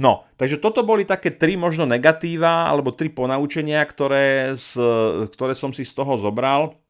No, 0.00 0.24
takže 0.40 0.56
toto 0.56 0.80
boli 0.80 1.04
také 1.04 1.28
tri 1.28 1.60
možno 1.60 1.84
negatíva 1.84 2.72
alebo 2.72 2.88
tri 2.88 3.12
ponaučenia, 3.12 3.84
ktoré, 3.84 4.56
z, 4.56 4.80
ktoré 5.28 5.52
som 5.52 5.76
si 5.76 5.84
z 5.84 5.92
toho 5.92 6.16
zobral. 6.16 6.80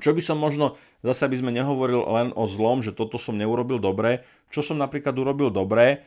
Čo 0.00 0.16
by 0.16 0.24
som 0.24 0.40
možno, 0.40 0.80
zase 1.04 1.28
by 1.28 1.36
sme 1.36 1.52
nehovoril 1.52 2.00
len 2.08 2.28
o 2.32 2.48
zlom, 2.48 2.80
že 2.80 2.96
toto 2.96 3.20
som 3.20 3.36
neurobil 3.36 3.76
dobre, 3.76 4.24
čo 4.48 4.64
som 4.64 4.80
napríklad 4.80 5.12
urobil 5.12 5.52
dobre, 5.52 6.04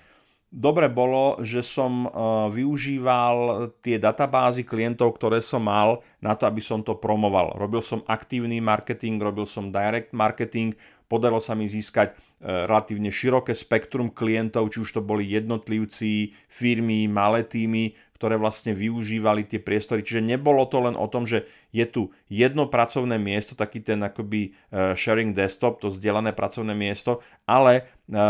dobre 0.50 0.90
bolo, 0.90 1.38
že 1.46 1.62
som 1.62 2.10
uh, 2.10 2.50
využíval 2.50 3.70
tie 3.86 4.02
databázy 4.02 4.66
klientov, 4.66 5.22
ktoré 5.22 5.46
som 5.46 5.62
mal 5.62 6.02
na 6.18 6.34
to, 6.34 6.50
aby 6.50 6.62
som 6.66 6.82
to 6.82 6.98
promoval. 6.98 7.54
Robil 7.62 7.86
som 7.86 8.02
aktívny 8.10 8.58
marketing, 8.58 9.22
robil 9.22 9.46
som 9.46 9.70
direct 9.70 10.10
marketing, 10.14 10.74
podarilo 11.10 11.42
sa 11.42 11.58
mi 11.58 11.66
získať 11.66 12.14
uh, 12.14 12.70
relatívne 12.70 13.10
široké 13.10 13.58
spektrum 13.58 14.14
klientov, 14.14 14.70
či 14.70 14.86
už 14.86 14.90
to 14.96 15.02
boli 15.02 15.26
jednotlivci, 15.26 16.38
firmy, 16.46 17.10
malé 17.10 17.44
týmy, 17.44 17.98
ktoré 18.20 18.36
vlastne 18.36 18.76
využívali 18.76 19.48
tie 19.48 19.64
priestory. 19.64 20.04
Čiže 20.04 20.20
nebolo 20.20 20.68
to 20.68 20.84
len 20.84 21.00
o 21.00 21.08
tom, 21.08 21.24
že 21.24 21.48
je 21.72 21.88
tu 21.88 22.12
jedno 22.28 22.68
pracovné 22.68 23.16
miesto, 23.16 23.56
taký 23.56 23.80
ten 23.80 24.04
akoby 24.04 24.52
e, 24.52 24.92
sharing 25.00 25.32
desktop, 25.32 25.80
to 25.80 25.88
zdieľané 25.88 26.36
pracovné 26.36 26.76
miesto, 26.76 27.24
ale 27.48 27.74
e, 27.80 28.22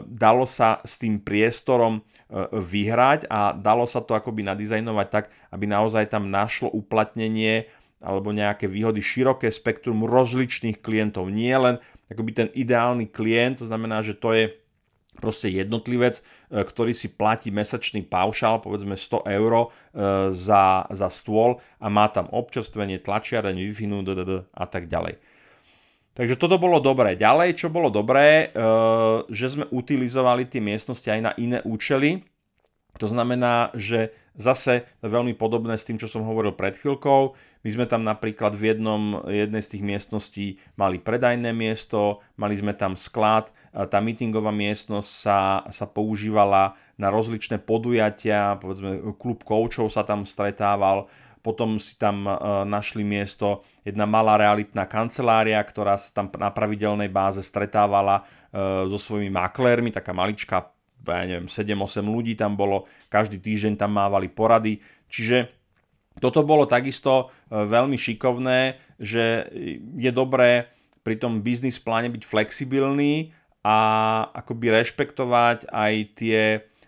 dalo 0.00 0.48
sa 0.48 0.80
s 0.80 0.96
tým 0.96 1.20
priestorom 1.20 2.00
e, 2.00 2.02
vyhrať 2.56 3.28
a 3.28 3.52
dalo 3.52 3.84
sa 3.84 4.00
to 4.00 4.16
akoby 4.16 4.48
nadizajnovať 4.48 5.06
tak, 5.12 5.24
aby 5.52 5.68
naozaj 5.68 6.08
tam 6.08 6.32
našlo 6.32 6.72
uplatnenie 6.72 7.68
alebo 8.04 8.36
nejaké 8.36 8.68
výhody, 8.68 9.00
široké 9.00 9.48
spektrum 9.48 10.04
rozličných 10.04 10.84
klientov. 10.84 11.32
Nie 11.32 11.56
len 11.56 11.74
akoby 12.12 12.30
ten 12.36 12.48
ideálny 12.52 13.08
klient, 13.08 13.64
to 13.64 13.66
znamená, 13.66 14.04
že 14.04 14.12
to 14.12 14.36
je 14.36 14.52
proste 15.18 15.48
jednotlivec, 15.48 16.20
e, 16.20 16.22
ktorý 16.60 16.92
si 16.92 17.08
platí 17.08 17.48
mesačný 17.48 18.04
paušál, 18.04 18.60
povedzme 18.60 18.98
100 18.98 19.24
eur 19.30 19.52
e, 19.56 19.66
za, 20.34 20.84
za 20.90 21.08
stôl 21.08 21.62
a 21.78 21.86
má 21.88 22.10
tam 22.10 22.28
občerstvenie, 22.28 23.00
tlačiareň, 23.00 23.56
Wi-Fi 23.56 23.86
a 24.52 24.64
tak 24.68 24.90
ďalej. 24.90 25.16
Takže 26.14 26.38
toto 26.38 26.62
bolo 26.62 26.78
dobré. 26.78 27.18
Ďalej, 27.18 27.58
čo 27.58 27.74
bolo 27.74 27.90
dobré, 27.90 28.46
e, 28.50 28.56
že 29.34 29.58
sme 29.58 29.66
utilizovali 29.70 30.46
tie 30.46 30.62
miestnosti 30.62 31.06
aj 31.10 31.20
na 31.20 31.32
iné 31.38 31.58
účely. 31.66 32.22
To 33.02 33.06
znamená, 33.10 33.74
že 33.74 34.14
zase 34.38 34.86
veľmi 35.02 35.34
podobné 35.34 35.78
s 35.78 35.86
tým, 35.86 35.98
čo 35.98 36.10
som 36.10 36.26
hovoril 36.26 36.54
pred 36.54 36.78
chvíľkou. 36.78 37.34
My 37.64 37.68
sme 37.70 37.86
tam 37.88 38.04
napríklad 38.04 38.54
v 38.54 38.74
jednom, 38.74 39.24
jednej 39.26 39.62
z 39.64 39.78
tých 39.78 39.82
miestností 39.82 40.46
mali 40.78 41.00
predajné 41.00 41.50
miesto, 41.54 42.22
mali 42.38 42.54
sme 42.54 42.76
tam 42.76 42.94
sklad, 42.94 43.50
tá 43.74 43.98
meetingová 43.98 44.54
miestnosť 44.54 45.10
sa, 45.10 45.38
sa 45.72 45.86
používala 45.90 46.78
na 46.94 47.10
rozličné 47.10 47.58
podujatia, 47.58 48.60
povedzme 48.62 49.18
klub 49.18 49.42
koučov 49.42 49.90
sa 49.90 50.06
tam 50.06 50.22
stretával, 50.22 51.10
potom 51.44 51.76
si 51.76 51.98
tam 52.00 52.24
e, 52.24 52.32
našli 52.64 53.04
miesto 53.04 53.60
jedna 53.84 54.08
malá 54.08 54.40
realitná 54.40 54.88
kancelária, 54.88 55.60
ktorá 55.60 56.00
sa 56.00 56.08
tam 56.08 56.32
na 56.40 56.48
pravidelnej 56.48 57.12
báze 57.12 57.44
stretávala 57.44 58.24
e, 58.48 58.88
so 58.88 58.96
svojimi 58.96 59.28
maklérmi, 59.28 59.92
taká 59.92 60.16
maličká 60.16 60.73
ja 61.12 61.24
neviem, 61.28 61.50
7-8 61.50 62.00
ľudí 62.00 62.32
tam 62.38 62.56
bolo, 62.56 62.88
každý 63.12 63.36
týždeň 63.36 63.76
tam 63.76 63.92
mávali 63.92 64.32
porady, 64.32 64.80
čiže 65.12 65.52
toto 66.22 66.46
bolo 66.46 66.64
takisto 66.64 67.28
e, 67.50 67.66
veľmi 67.66 67.98
šikovné, 67.98 68.78
že 69.02 69.50
je 69.98 70.10
dobré 70.14 70.70
pri 71.02 71.18
tom 71.18 71.42
biznis 71.42 71.82
pláne 71.82 72.08
byť 72.08 72.22
flexibilný 72.22 73.34
a 73.66 73.76
akoby 74.30 74.72
rešpektovať 74.72 75.68
aj 75.68 75.92
tie 76.16 76.40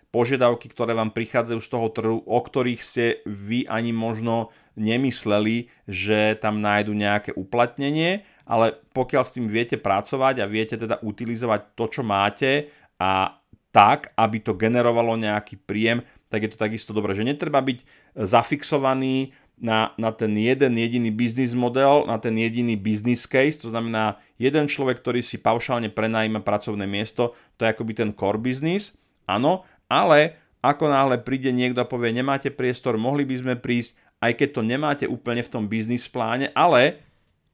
požiadavky, 0.09 0.71
ktoré 0.71 0.95
vám 0.95 1.11
prichádzajú 1.11 1.59
z 1.59 1.69
toho 1.69 1.87
trhu, 1.91 2.17
o 2.23 2.39
ktorých 2.39 2.81
ste 2.81 3.05
vy 3.27 3.67
ani 3.67 3.91
možno 3.91 4.49
nemysleli, 4.79 5.67
že 5.89 6.37
tam 6.39 6.63
nájdu 6.63 6.93
nejaké 6.95 7.33
uplatnenie, 7.35 8.23
ale 8.47 8.79
pokiaľ 8.95 9.23
s 9.25 9.35
tým 9.35 9.45
viete 9.51 9.75
pracovať 9.75 10.41
a 10.41 10.49
viete 10.49 10.79
teda 10.79 11.01
utilizovať 11.03 11.75
to, 11.75 11.85
čo 11.91 12.01
máte 12.05 12.71
a 12.97 13.41
tak, 13.77 14.09
aby 14.17 14.41
to 14.41 14.57
generovalo 14.57 15.13
nejaký 15.13 15.61
príjem, 15.61 16.01
tak 16.33 16.41
je 16.41 16.49
to 16.49 16.57
takisto 16.57 16.97
dobré, 16.97 17.13
že 17.13 17.21
netreba 17.21 17.61
byť 17.61 17.85
zafixovaný 18.17 19.37
na, 19.61 19.93
na 20.01 20.09
ten 20.09 20.33
jeden 20.33 20.73
jediný 20.81 21.13
biznis 21.13 21.53
model, 21.53 22.09
na 22.09 22.17
ten 22.17 22.33
jediný 22.33 22.73
business 22.73 23.29
case, 23.29 23.61
to 23.61 23.69
znamená 23.69 24.17
jeden 24.41 24.65
človek, 24.65 24.97
ktorý 24.97 25.21
si 25.21 25.37
paušálne 25.37 25.93
prenajíma 25.93 26.41
pracovné 26.41 26.89
miesto, 26.89 27.37
to 27.61 27.69
je 27.69 27.73
akoby 27.77 27.93
ten 27.93 28.09
core 28.17 28.41
business, 28.41 28.97
áno, 29.29 29.61
ale 29.85 30.41
ako 30.65 30.89
náhle 30.89 31.21
príde 31.21 31.53
niekto 31.53 31.85
a 31.85 31.85
povie, 31.85 32.09
nemáte 32.09 32.49
priestor, 32.49 32.97
mohli 32.97 33.29
by 33.29 33.35
sme 33.37 33.53
prísť, 33.61 33.93
aj 34.25 34.41
keď 34.41 34.49
to 34.57 34.61
nemáte 34.65 35.05
úplne 35.05 35.45
v 35.45 35.53
tom 35.53 35.69
biznis 35.69 36.09
pláne, 36.09 36.49
ale 36.57 37.05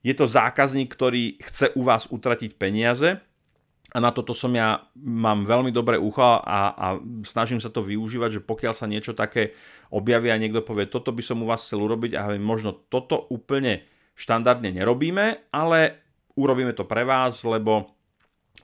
je 0.08 0.16
to 0.16 0.24
zákazník, 0.24 0.88
ktorý 0.88 1.36
chce 1.44 1.76
u 1.76 1.84
vás 1.84 2.08
utratiť 2.08 2.56
peniaze, 2.56 3.20
a 3.94 3.98
na 4.02 4.10
toto 4.10 4.34
som 4.34 4.50
ja, 4.58 4.90
mám 4.98 5.46
veľmi 5.46 5.70
dobré 5.70 6.02
ucho 6.02 6.42
a, 6.42 6.74
a 6.74 6.88
snažím 7.30 7.62
sa 7.62 7.70
to 7.70 7.86
využívať, 7.86 8.42
že 8.42 8.42
pokiaľ 8.42 8.74
sa 8.74 8.90
niečo 8.90 9.14
také 9.14 9.54
objaví 9.94 10.34
a 10.34 10.42
niekto 10.42 10.66
povie, 10.66 10.90
toto 10.90 11.14
by 11.14 11.22
som 11.22 11.46
u 11.46 11.48
vás 11.48 11.62
chcel 11.62 11.86
urobiť 11.86 12.18
a 12.18 12.34
možno 12.42 12.74
toto 12.90 13.30
úplne 13.30 13.86
štandardne 14.18 14.74
nerobíme, 14.74 15.54
ale 15.54 16.02
urobíme 16.34 16.74
to 16.74 16.90
pre 16.90 17.06
vás, 17.06 17.46
lebo 17.46 17.94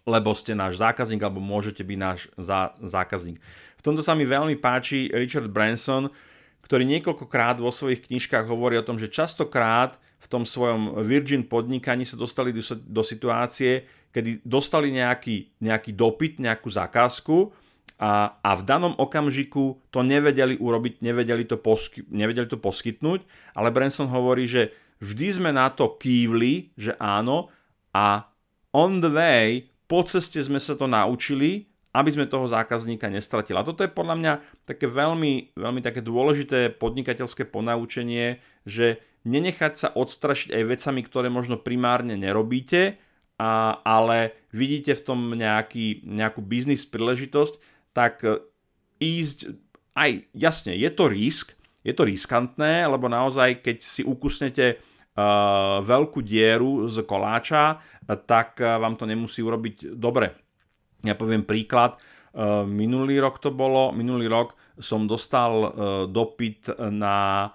lebo 0.10 0.34
ste 0.34 0.58
náš 0.58 0.82
zákazník 0.82 1.22
alebo 1.22 1.38
môžete 1.38 1.86
byť 1.86 1.98
náš 2.02 2.20
zá, 2.34 2.74
zákazník. 2.82 3.38
V 3.78 3.86
tomto 3.86 4.02
sa 4.02 4.18
mi 4.18 4.26
veľmi 4.26 4.58
páči 4.58 5.06
Richard 5.14 5.46
Branson, 5.54 6.10
ktorý 6.66 6.86
niekoľkokrát 6.98 7.62
vo 7.62 7.70
svojich 7.70 8.10
knižkách 8.10 8.50
hovorí 8.50 8.82
o 8.82 8.86
tom, 8.86 8.98
že 8.98 9.14
častokrát 9.14 9.98
v 10.20 10.28
tom 10.28 10.44
svojom 10.50 11.00
Virgin 11.06 11.46
podnikaní 11.46 12.10
sa 12.10 12.18
dostali 12.18 12.50
do, 12.50 12.62
do 12.90 13.02
situácie, 13.06 13.86
kedy 14.10 14.42
dostali 14.42 14.90
nejaký, 14.90 15.62
nejaký 15.62 15.92
dopyt, 15.94 16.42
nejakú 16.42 16.70
zakázku 16.70 17.54
a, 18.00 18.40
a 18.40 18.52
v 18.56 18.64
danom 18.64 18.94
okamžiku 18.96 19.78
to 19.92 20.00
nevedeli 20.02 20.56
urobiť, 20.56 21.04
nevedeli 21.04 21.44
to, 21.44 21.60
posky, 21.60 22.08
nevedeli 22.08 22.48
to 22.48 22.58
poskytnúť, 22.58 23.28
ale 23.54 23.70
Branson 23.76 24.08
hovorí, 24.08 24.48
že 24.48 24.72
vždy 25.04 25.28
sme 25.44 25.52
na 25.52 25.68
to 25.70 26.00
kývli, 26.00 26.74
že 26.80 26.96
áno 26.98 27.52
a 27.92 28.26
on 28.72 29.02
the 29.04 29.12
way, 29.12 29.70
po 29.90 30.06
ceste 30.06 30.38
sme 30.40 30.62
sa 30.62 30.78
to 30.78 30.86
naučili, 30.86 31.70
aby 31.90 32.10
sme 32.14 32.30
toho 32.30 32.46
zákazníka 32.46 33.10
nestratili. 33.10 33.58
A 33.58 33.66
toto 33.66 33.82
je 33.82 33.90
podľa 33.90 34.16
mňa 34.22 34.34
také 34.70 34.86
veľmi, 34.86 35.58
veľmi 35.58 35.82
také 35.82 36.06
dôležité 36.06 36.78
podnikateľské 36.78 37.50
ponaučenie, 37.50 38.38
že 38.70 39.02
nenechať 39.26 39.74
sa 39.74 39.88
odstrašiť 39.90 40.54
aj 40.54 40.64
vecami, 40.70 41.02
ktoré 41.02 41.28
možno 41.34 41.58
primárne 41.58 42.14
nerobíte, 42.14 43.02
a, 43.40 43.80
ale 43.88 44.36
vidíte 44.52 45.00
v 45.00 45.06
tom 45.08 45.20
nejaký, 45.32 46.04
nejakú 46.04 46.44
biznis 46.44 46.84
príležitosť, 46.84 47.56
tak 47.96 48.22
e, 48.28 48.44
ísť 49.00 49.56
aj, 49.96 50.28
jasne, 50.36 50.76
je 50.76 50.92
to 50.92 51.08
risk, 51.08 51.56
je 51.80 51.96
to 51.96 52.04
riskantné, 52.04 52.84
lebo 52.92 53.08
naozaj, 53.08 53.64
keď 53.64 53.78
si 53.80 54.04
ukusnete 54.04 54.80
uh, 54.80 55.80
veľkú 55.80 56.20
dieru 56.24 56.92
z 56.92 57.04
koláča, 57.08 57.80
tak 58.28 58.60
uh, 58.60 58.80
vám 58.80 59.00
to 59.00 59.08
nemusí 59.08 59.40
urobiť 59.40 59.96
dobre. 59.96 60.36
Ja 61.04 61.16
poviem 61.16 61.48
príklad, 61.48 61.96
uh, 61.96 62.68
minulý 62.68 63.24
rok 63.24 63.40
to 63.40 63.52
bolo, 63.56 63.96
minulý 63.96 64.28
rok 64.28 64.60
som 64.76 65.08
dostal 65.08 65.52
uh, 65.52 65.68
dopyt 66.08 66.76
na 66.92 67.48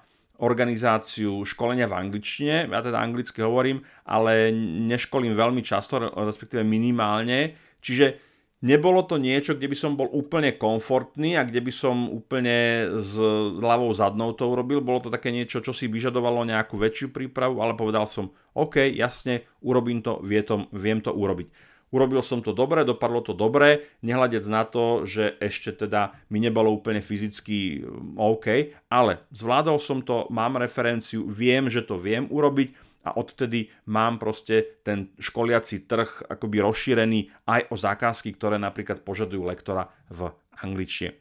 organizáciu 0.45 1.41
školenia 1.49 1.89
v 1.89 1.97
angličtine, 1.97 2.69
ja 2.69 2.81
teda 2.85 3.01
anglicky 3.01 3.41
hovorím, 3.41 3.81
ale 4.05 4.53
neškolím 4.85 5.33
veľmi 5.33 5.65
často, 5.65 5.97
respektíve 6.13 6.61
minimálne, 6.61 7.57
čiže 7.81 8.21
nebolo 8.61 9.09
to 9.09 9.17
niečo, 9.17 9.57
kde 9.57 9.73
by 9.73 9.77
som 9.77 9.97
bol 9.97 10.13
úplne 10.13 10.61
komfortný 10.61 11.41
a 11.41 11.49
kde 11.49 11.65
by 11.65 11.73
som 11.73 12.13
úplne 12.13 12.89
s 13.01 13.17
ľavou 13.57 13.89
zadnou 13.97 14.37
to 14.37 14.45
urobil, 14.45 14.85
bolo 14.85 15.09
to 15.09 15.11
také 15.13 15.33
niečo, 15.33 15.65
čo 15.65 15.73
si 15.73 15.89
vyžadovalo 15.89 16.45
nejakú 16.45 16.77
väčšiu 16.77 17.09
prípravu, 17.09 17.65
ale 17.65 17.73
povedal 17.73 18.05
som, 18.05 18.29
OK, 18.53 18.85
jasne, 18.93 19.49
urobím 19.65 20.05
to, 20.05 20.21
vie 20.21 20.45
to 20.45 20.69
viem 20.77 21.01
to 21.01 21.09
urobiť 21.09 21.74
urobil 21.95 22.27
som 22.27 22.43
to 22.43 22.51
dobre, 22.51 22.83
dopadlo 22.83 23.23
to 23.23 23.31
dobre, 23.31 23.87
nehľadec 24.03 24.43
na 24.51 24.67
to, 24.67 25.07
že 25.07 25.39
ešte 25.39 25.87
teda 25.87 26.19
mi 26.27 26.43
nebolo 26.43 26.75
úplne 26.75 26.99
fyzicky 26.99 27.87
mm, 27.87 28.19
OK, 28.19 28.75
ale 28.91 29.23
zvládol 29.31 29.79
som 29.79 30.03
to, 30.03 30.27
mám 30.35 30.59
referenciu, 30.59 31.23
viem, 31.31 31.71
že 31.71 31.87
to 31.87 31.95
viem 31.95 32.27
urobiť 32.27 32.75
a 33.07 33.15
odtedy 33.15 33.71
mám 33.87 34.19
proste 34.19 34.81
ten 34.83 35.13
školiaci 35.21 35.87
trh 35.87 36.27
akoby 36.27 36.65
rozšírený 36.65 37.31
aj 37.47 37.71
o 37.71 37.77
zákazky, 37.79 38.35
ktoré 38.35 38.57
napríklad 38.57 39.05
požadujú 39.05 39.45
lektora 39.45 39.93
v 40.11 40.33
angličtine. 40.65 41.15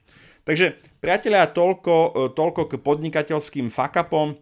Takže 0.43 0.75
priatelia, 0.99 1.47
toľko, 1.47 1.95
e, 1.95 2.09
toľko 2.35 2.61
k 2.67 2.73
podnikateľským 2.79 3.71
fakapom. 3.71 4.35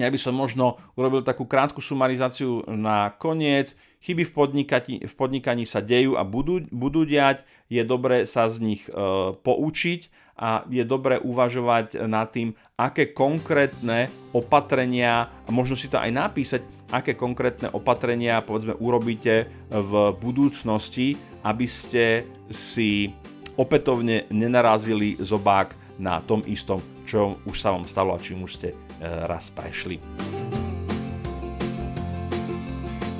Ja 0.00 0.08
by 0.08 0.16
som 0.16 0.32
možno 0.32 0.80
urobil 0.96 1.20
takú 1.20 1.44
krátku 1.44 1.84
sumarizáciu 1.84 2.64
na 2.64 3.12
koniec. 3.12 3.76
Chyby 4.00 4.24
v 4.24 4.32
podnikaní, 4.32 4.96
v 5.04 5.14
podnikaní 5.14 5.68
sa 5.68 5.84
dejú 5.84 6.16
a 6.16 6.24
budú, 6.24 6.64
budú 6.72 7.04
diať. 7.04 7.44
Je 7.68 7.84
dobré 7.84 8.24
sa 8.24 8.48
z 8.48 8.56
nich 8.64 8.82
e, 8.88 8.92
poučiť 9.36 10.08
a 10.40 10.64
je 10.64 10.80
dobré 10.88 11.20
uvažovať 11.20 12.08
nad 12.08 12.32
tým, 12.32 12.56
aké 12.80 13.12
konkrétne 13.12 14.08
opatrenia, 14.32 15.28
a 15.28 15.50
možno 15.52 15.76
si 15.76 15.92
to 15.92 16.00
aj 16.00 16.08
napísať, 16.08 16.64
aké 16.88 17.12
konkrétne 17.12 17.68
opatrenia 17.76 18.40
povedzme 18.40 18.72
urobíte 18.80 19.52
v 19.68 19.92
budúcnosti, 20.16 21.20
aby 21.44 21.68
ste 21.68 22.24
si 22.48 23.12
opätovne 23.60 24.24
nenarazili 24.32 25.20
zobák 25.20 25.76
na 26.00 26.24
tom 26.24 26.40
istom, 26.48 26.80
čo 27.06 27.40
už 27.44 27.56
sa 27.58 27.74
vám 27.74 27.84
stalo 27.88 28.14
a 28.14 28.22
čím 28.22 28.44
už 28.46 28.52
ste 28.58 28.68
raz 29.00 29.50
prešli. 29.50 29.98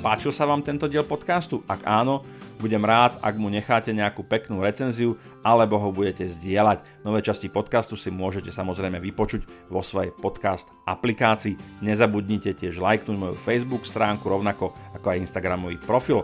Páčil 0.03 0.35
sa 0.35 0.43
vám 0.43 0.59
tento 0.59 0.91
diel 0.91 1.07
podcastu? 1.07 1.63
Ak 1.63 1.87
áno, 1.87 2.27
budem 2.59 2.83
rád, 2.83 3.19
ak 3.23 3.39
mu 3.39 3.47
necháte 3.47 3.95
nejakú 3.95 4.23
peknú 4.27 4.59
recenziu 4.59 5.15
alebo 5.43 5.79
ho 5.79 5.95
budete 5.95 6.27
zdieľať. 6.27 7.07
Nové 7.07 7.23
časti 7.23 7.47
podcastu 7.47 7.95
si 7.95 8.11
môžete 8.11 8.51
samozrejme 8.51 8.99
vypočuť 8.99 9.71
vo 9.71 9.79
svojej 9.79 10.11
podcast 10.11 10.71
aplikácii. 10.83 11.83
Nezabudnite 11.83 12.51
tiež 12.51 12.83
lajknúť 12.83 13.15
moju 13.15 13.35
Facebook 13.39 13.87
stránku 13.87 14.27
rovnako 14.27 14.75
ako 14.91 15.07
aj 15.07 15.23
Instagramový 15.23 15.79
profil. 15.79 16.23